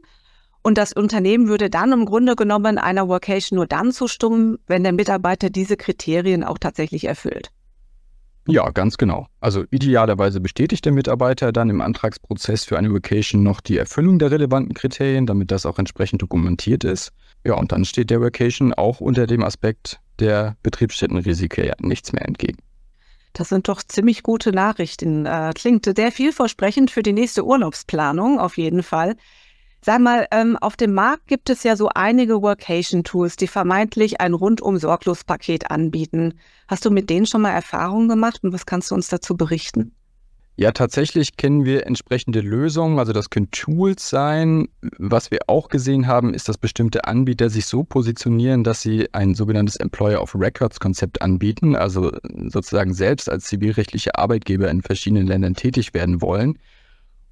und 0.64 0.78
das 0.78 0.94
Unternehmen 0.94 1.46
würde 1.46 1.68
dann 1.68 1.92
im 1.92 2.06
Grunde 2.06 2.36
genommen 2.36 2.78
einer 2.78 3.06
Workation 3.06 3.56
nur 3.58 3.66
dann 3.66 3.92
zustimmen, 3.92 4.58
wenn 4.66 4.82
der 4.82 4.94
Mitarbeiter 4.94 5.50
diese 5.50 5.76
Kriterien 5.76 6.42
auch 6.42 6.58
tatsächlich 6.58 7.04
erfüllt. 7.04 7.50
Ja, 8.46 8.70
ganz 8.70 8.96
genau. 8.96 9.26
Also 9.40 9.64
idealerweise 9.70 10.40
bestätigt 10.40 10.84
der 10.86 10.92
Mitarbeiter 10.92 11.52
dann 11.52 11.68
im 11.70 11.82
Antragsprozess 11.82 12.64
für 12.64 12.78
eine 12.78 12.92
Vacation 12.92 13.42
noch 13.42 13.60
die 13.60 13.76
Erfüllung 13.76 14.18
der 14.18 14.30
relevanten 14.30 14.74
Kriterien, 14.74 15.26
damit 15.26 15.50
das 15.50 15.66
auch 15.66 15.78
entsprechend 15.78 16.22
dokumentiert 16.22 16.82
ist. 16.82 17.12
Ja, 17.44 17.54
und 17.54 17.72
dann 17.72 17.84
steht 17.84 18.08
der 18.08 18.22
Vacation 18.22 18.72
auch 18.72 19.00
unter 19.00 19.26
dem 19.26 19.42
Aspekt 19.42 20.00
der 20.18 20.56
Betriebsstättenrisiken 20.62 21.64
ja 21.64 21.74
nichts 21.80 22.12
mehr 22.12 22.24
entgegen. 22.26 22.58
Das 23.34 23.50
sind 23.50 23.68
doch 23.68 23.82
ziemlich 23.82 24.22
gute 24.22 24.52
Nachrichten. 24.52 25.26
Äh, 25.26 25.52
klingt 25.54 25.90
sehr 25.94 26.12
vielversprechend 26.12 26.90
für 26.90 27.02
die 27.02 27.12
nächste 27.12 27.44
Urlaubsplanung 27.44 28.38
auf 28.38 28.56
jeden 28.56 28.82
Fall. 28.82 29.16
Sag 29.86 30.00
mal, 30.00 30.26
ähm, 30.30 30.56
auf 30.56 30.76
dem 30.76 30.94
Markt 30.94 31.26
gibt 31.26 31.50
es 31.50 31.62
ja 31.62 31.76
so 31.76 31.90
einige 31.94 32.40
Workation-Tools, 32.40 33.36
die 33.36 33.46
vermeintlich 33.46 34.18
ein 34.18 34.32
rundum 34.32 34.78
sorglos 34.78 35.24
Paket 35.24 35.70
anbieten. 35.70 36.40
Hast 36.68 36.86
du 36.86 36.90
mit 36.90 37.10
denen 37.10 37.26
schon 37.26 37.42
mal 37.42 37.50
Erfahrungen 37.50 38.08
gemacht 38.08 38.42
und 38.42 38.54
was 38.54 38.64
kannst 38.64 38.90
du 38.90 38.94
uns 38.94 39.08
dazu 39.08 39.36
berichten? 39.36 39.92
Ja, 40.56 40.72
tatsächlich 40.72 41.36
kennen 41.36 41.66
wir 41.66 41.86
entsprechende 41.86 42.40
Lösungen. 42.40 42.98
Also 42.98 43.12
das 43.12 43.28
können 43.28 43.50
Tools 43.50 44.08
sein. 44.08 44.68
Was 44.96 45.30
wir 45.30 45.40
auch 45.48 45.68
gesehen 45.68 46.06
haben, 46.06 46.32
ist, 46.32 46.48
dass 46.48 46.56
bestimmte 46.56 47.04
Anbieter 47.04 47.50
sich 47.50 47.66
so 47.66 47.84
positionieren, 47.84 48.64
dass 48.64 48.80
sie 48.80 49.12
ein 49.12 49.34
sogenanntes 49.34 49.76
Employer 49.76 50.22
of 50.22 50.34
Records 50.34 50.80
Konzept 50.80 51.20
anbieten, 51.20 51.76
also 51.76 52.10
sozusagen 52.46 52.94
selbst 52.94 53.28
als 53.28 53.44
zivilrechtliche 53.44 54.14
Arbeitgeber 54.14 54.70
in 54.70 54.80
verschiedenen 54.80 55.26
Ländern 55.26 55.52
tätig 55.52 55.92
werden 55.92 56.22
wollen 56.22 56.58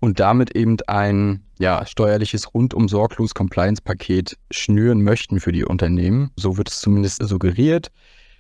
und 0.03 0.19
damit 0.19 0.57
eben 0.57 0.77
ein 0.89 1.45
ja, 1.61 1.87
steuerliches 1.87 2.53
rundum 2.53 2.89
sorglos 2.89 3.35
Compliance-Paket 3.35 4.37
schnüren 4.51 5.03
möchten 5.03 5.39
für 5.39 5.53
die 5.53 5.65
Unternehmen. 5.65 6.33
So 6.37 6.59
wird 6.59 6.69
es 6.69 6.81
zumindest 6.81 7.23
suggeriert 7.27 7.91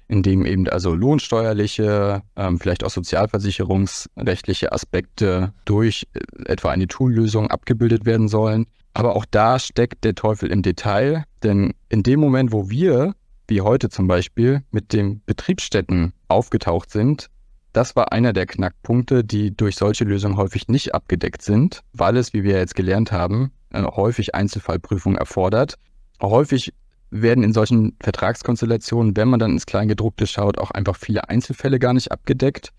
in 0.08 0.22
dem 0.22 0.44
eben 0.44 0.68
also 0.68 0.94
lohnsteuerliche, 0.94 2.22
ähm, 2.36 2.58
vielleicht 2.58 2.84
auch 2.84 2.90
sozialversicherungsrechtliche 2.90 4.70
Aspekte 4.70 5.54
durch 5.64 6.06
äh, 6.12 6.50
etwa 6.50 6.70
eine 6.70 6.86
Toollösung 6.86 7.50
abgebildet 7.50 8.04
werden 8.04 8.28
sollen. 8.28 8.66
Aber 8.92 9.16
auch 9.16 9.24
da 9.30 9.58
steckt 9.58 10.04
der 10.04 10.14
Teufel 10.14 10.50
im 10.50 10.60
Detail, 10.60 11.24
denn 11.42 11.72
in 11.88 12.02
dem 12.02 12.20
Moment, 12.20 12.52
wo 12.52 12.68
wir, 12.68 13.14
wie 13.48 13.62
heute 13.62 13.88
zum 13.88 14.06
Beispiel, 14.06 14.62
mit 14.70 14.92
den 14.92 15.22
Betriebsstätten 15.24 16.12
aufgetaucht 16.28 16.90
sind, 16.90 17.30
das 17.72 17.96
war 17.96 18.12
einer 18.12 18.32
der 18.32 18.46
Knackpunkte, 18.46 19.24
die 19.24 19.56
durch 19.56 19.76
solche 19.76 20.04
Lösungen 20.04 20.36
häufig 20.36 20.68
nicht 20.68 20.94
abgedeckt 20.94 21.42
sind, 21.42 21.82
weil 21.92 22.16
es, 22.16 22.32
wie 22.32 22.44
wir 22.44 22.58
jetzt 22.58 22.74
gelernt 22.74 23.12
haben, 23.12 23.52
häufig 23.72 24.34
Einzelfallprüfungen 24.34 25.18
erfordert. 25.18 25.78
Häufig 26.20 26.74
werden 27.10 27.44
in 27.44 27.52
solchen 27.52 27.96
Vertragskonstellationen, 28.02 29.16
wenn 29.16 29.28
man 29.28 29.38
dann 29.38 29.52
ins 29.52 29.66
Kleingedruckte 29.66 30.26
schaut, 30.26 30.58
auch 30.58 30.70
einfach 30.70 30.96
viele 30.96 31.28
Einzelfälle 31.28 31.78
gar 31.78 31.94
nicht 31.94 32.12
abgedeckt. 32.12 32.72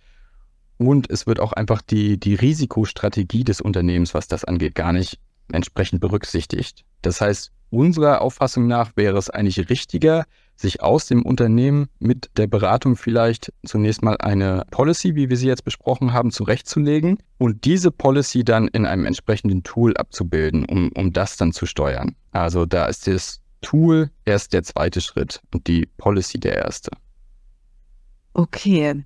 Und 0.78 1.10
es 1.10 1.28
wird 1.28 1.40
auch 1.40 1.54
einfach 1.54 1.82
die, 1.82 2.20
die 2.20 2.36
Risikostrategie 2.36 3.44
des 3.44 3.62
Unternehmens, 3.62 4.14
was 4.14 4.28
das 4.28 4.44
angeht, 4.44 4.76
gar 4.76 4.92
nicht 4.92 5.20
entsprechend 5.52 6.02
berücksichtigt. 6.02 6.84
Das 7.02 7.22
heißt, 7.22 7.52
unserer 7.70 8.22
Auffassung 8.22 8.68
nach 8.68 8.96
wäre 8.96 9.18
es 9.18 9.30
eigentlich 9.30 9.70
richtiger, 9.70 10.26
sich 10.64 10.82
aus 10.82 11.06
dem 11.06 11.22
Unternehmen 11.24 11.90
mit 12.00 12.32
der 12.38 12.48
Beratung 12.48 12.96
vielleicht 12.96 13.54
zunächst 13.64 14.02
mal 14.02 14.18
eine 14.18 14.64
Policy, 14.72 15.16
wie 15.16 15.30
wir 15.30 15.38
sie 15.38 15.48
jetzt 15.48 15.64
besprochen 15.64 16.14
haben, 16.14 16.32
zurechtzulegen 16.32 17.20
und 17.38 17.66
diese 17.66 17.92
Policy 17.92 18.44
dann 18.44 18.68
in 18.70 18.86
einem 18.86 19.06
entsprechenden 19.06 19.64
Tool 19.64 19.96
abzubilden, 19.96 20.66
um, 20.66 20.92
um 20.96 21.14
das 21.14 21.38
dann 21.38 21.54
zu 21.54 21.66
steuern. 21.66 22.16
Also 22.32 22.66
da 22.66 22.86
ist 22.86 23.08
das 23.08 23.42
Tool 23.62 24.10
erst 24.26 24.54
der 24.54 24.64
zweite 24.64 25.02
Schritt 25.02 25.42
und 25.54 25.68
die 25.68 25.86
Policy 25.98 26.40
der 26.40 26.56
erste. 26.56 26.92
Okay. 28.34 29.04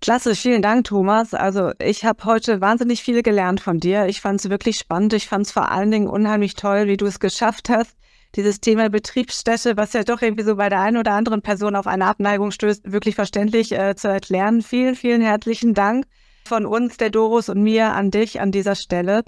Klasse, 0.00 0.34
vielen 0.34 0.62
Dank, 0.62 0.84
Thomas. 0.84 1.34
Also 1.34 1.72
ich 1.78 2.06
habe 2.06 2.24
heute 2.24 2.62
wahnsinnig 2.62 3.02
viel 3.02 3.22
gelernt 3.22 3.60
von 3.60 3.80
dir. 3.80 4.06
Ich 4.06 4.22
fand 4.22 4.40
es 4.40 4.48
wirklich 4.48 4.78
spannend. 4.78 5.12
Ich 5.12 5.28
fand 5.28 5.44
es 5.44 5.52
vor 5.52 5.70
allen 5.70 5.90
Dingen 5.90 6.08
unheimlich 6.08 6.54
toll, 6.54 6.86
wie 6.86 6.96
du 6.96 7.04
es 7.04 7.20
geschafft 7.20 7.68
hast, 7.68 7.96
dieses 8.36 8.60
Thema 8.60 8.88
Betriebsstätte, 8.90 9.76
was 9.76 9.92
ja 9.92 10.04
doch 10.04 10.22
irgendwie 10.22 10.44
so 10.44 10.56
bei 10.56 10.68
der 10.68 10.80
einen 10.80 10.96
oder 10.96 11.12
anderen 11.12 11.42
Person 11.42 11.76
auf 11.76 11.86
eine 11.86 12.06
Abneigung 12.06 12.50
stößt, 12.50 12.90
wirklich 12.92 13.14
verständlich 13.14 13.72
äh, 13.72 13.94
zu 13.96 14.08
erklären. 14.08 14.62
Vielen, 14.62 14.94
vielen 14.94 15.20
herzlichen 15.20 15.74
Dank 15.74 16.06
von 16.44 16.66
uns, 16.66 16.96
der 16.96 17.10
Doris 17.10 17.48
und 17.48 17.62
mir 17.62 17.92
an 17.92 18.10
dich 18.10 18.40
an 18.40 18.52
dieser 18.52 18.74
Stelle. 18.74 19.22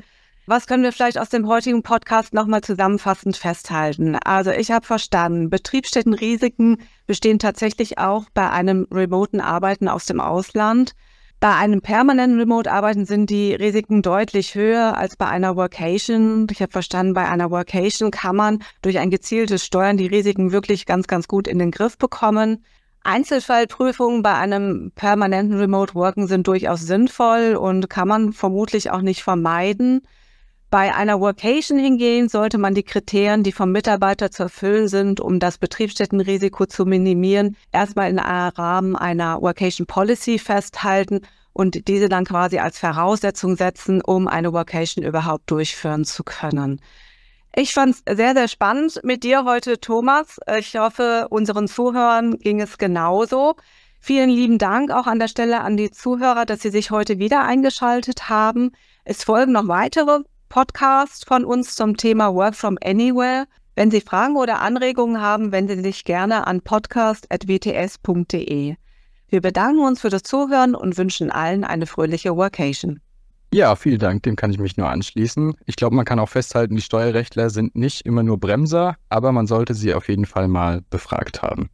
Was 0.46 0.66
können 0.66 0.82
wir 0.82 0.92
vielleicht 0.92 1.18
aus 1.18 1.28
dem 1.28 1.46
heutigen 1.46 1.84
Podcast 1.84 2.34
nochmal 2.34 2.62
zusammenfassend 2.62 3.36
festhalten? 3.36 4.16
Also 4.16 4.50
ich 4.50 4.72
habe 4.72 4.84
verstanden, 4.84 5.50
Betriebsstättenrisiken 5.50 6.78
bestehen 7.06 7.38
tatsächlich 7.38 7.98
auch 7.98 8.24
bei 8.34 8.50
einem 8.50 8.88
remoten 8.90 9.40
Arbeiten 9.40 9.86
aus 9.86 10.04
dem 10.06 10.20
Ausland. 10.20 10.94
Bei 11.42 11.56
einem 11.56 11.80
permanenten 11.80 12.38
Remote-Arbeiten 12.38 13.04
sind 13.04 13.28
die 13.28 13.52
Risiken 13.52 14.00
deutlich 14.00 14.54
höher 14.54 14.96
als 14.96 15.16
bei 15.16 15.26
einer 15.26 15.56
Workation. 15.56 16.46
Ich 16.52 16.62
habe 16.62 16.70
verstanden, 16.70 17.14
bei 17.14 17.28
einer 17.28 17.50
Workation 17.50 18.12
kann 18.12 18.36
man 18.36 18.62
durch 18.80 19.00
ein 19.00 19.10
gezieltes 19.10 19.64
Steuern 19.64 19.96
die 19.96 20.06
Risiken 20.06 20.52
wirklich 20.52 20.86
ganz, 20.86 21.08
ganz 21.08 21.26
gut 21.26 21.48
in 21.48 21.58
den 21.58 21.72
Griff 21.72 21.98
bekommen. 21.98 22.64
Einzelfallprüfungen 23.02 24.22
bei 24.22 24.34
einem 24.34 24.92
permanenten 24.94 25.58
Remote 25.58 25.96
Worken 25.96 26.28
sind 26.28 26.46
durchaus 26.46 26.82
sinnvoll 26.82 27.56
und 27.56 27.90
kann 27.90 28.06
man 28.06 28.32
vermutlich 28.32 28.92
auch 28.92 29.02
nicht 29.02 29.24
vermeiden. 29.24 30.02
Bei 30.72 30.94
einer 30.94 31.20
Workation 31.20 31.78
hingehen 31.78 32.30
sollte 32.30 32.56
man 32.56 32.74
die 32.74 32.82
Kriterien, 32.82 33.42
die 33.42 33.52
vom 33.52 33.72
Mitarbeiter 33.72 34.30
zu 34.30 34.44
erfüllen 34.44 34.88
sind, 34.88 35.20
um 35.20 35.38
das 35.38 35.58
Betriebsstättenrisiko 35.58 36.64
zu 36.64 36.86
minimieren, 36.86 37.58
erstmal 37.72 38.08
in 38.08 38.18
einem 38.18 38.52
Rahmen 38.56 38.96
einer 38.96 39.42
Workation 39.42 39.86
Policy 39.86 40.38
festhalten 40.38 41.20
und 41.52 41.88
diese 41.88 42.08
dann 42.08 42.24
quasi 42.24 42.58
als 42.58 42.78
Voraussetzung 42.78 43.56
setzen, 43.56 44.00
um 44.00 44.26
eine 44.26 44.54
Workation 44.54 45.04
überhaupt 45.04 45.50
durchführen 45.50 46.06
zu 46.06 46.24
können. 46.24 46.80
Ich 47.54 47.74
fand 47.74 47.96
es 48.06 48.16
sehr, 48.16 48.32
sehr 48.32 48.48
spannend 48.48 48.98
mit 49.02 49.24
dir 49.24 49.44
heute, 49.44 49.78
Thomas. 49.78 50.40
Ich 50.58 50.74
hoffe, 50.78 51.26
unseren 51.28 51.68
Zuhörern 51.68 52.38
ging 52.38 52.62
es 52.62 52.78
genauso. 52.78 53.56
Vielen 54.00 54.30
lieben 54.30 54.56
Dank 54.56 54.90
auch 54.90 55.06
an 55.06 55.18
der 55.18 55.28
Stelle 55.28 55.60
an 55.60 55.76
die 55.76 55.90
Zuhörer, 55.90 56.46
dass 56.46 56.62
sie 56.62 56.70
sich 56.70 56.90
heute 56.90 57.18
wieder 57.18 57.42
eingeschaltet 57.42 58.30
haben. 58.30 58.72
Es 59.04 59.22
folgen 59.22 59.52
noch 59.52 59.68
weitere 59.68 60.20
Podcast 60.52 61.26
von 61.26 61.44
uns 61.46 61.74
zum 61.76 61.96
Thema 61.96 62.34
Work 62.34 62.54
from 62.54 62.76
Anywhere. 62.84 63.46
Wenn 63.74 63.90
Sie 63.90 64.02
Fragen 64.02 64.36
oder 64.36 64.60
Anregungen 64.60 65.18
haben, 65.18 65.50
wenden 65.50 65.78
Sie 65.78 65.82
sich 65.82 66.04
gerne 66.04 66.46
an 66.46 66.60
podcast.wts.de. 66.60 68.74
Wir 69.28 69.40
bedanken 69.40 69.80
uns 69.80 70.02
für 70.02 70.10
das 70.10 70.24
Zuhören 70.24 70.74
und 70.74 70.98
wünschen 70.98 71.30
allen 71.30 71.64
eine 71.64 71.86
fröhliche 71.86 72.36
Workation. 72.36 73.00
Ja, 73.54 73.74
vielen 73.76 73.98
Dank, 73.98 74.24
dem 74.24 74.36
kann 74.36 74.50
ich 74.50 74.58
mich 74.58 74.76
nur 74.76 74.90
anschließen. 74.90 75.54
Ich 75.64 75.76
glaube, 75.76 75.96
man 75.96 76.04
kann 76.04 76.18
auch 76.18 76.28
festhalten, 76.28 76.76
die 76.76 76.82
Steuerrechtler 76.82 77.48
sind 77.48 77.74
nicht 77.74 78.04
immer 78.04 78.22
nur 78.22 78.38
Bremser, 78.38 78.96
aber 79.08 79.32
man 79.32 79.46
sollte 79.46 79.72
sie 79.72 79.94
auf 79.94 80.10
jeden 80.10 80.26
Fall 80.26 80.48
mal 80.48 80.82
befragt 80.90 81.40
haben. 81.40 81.70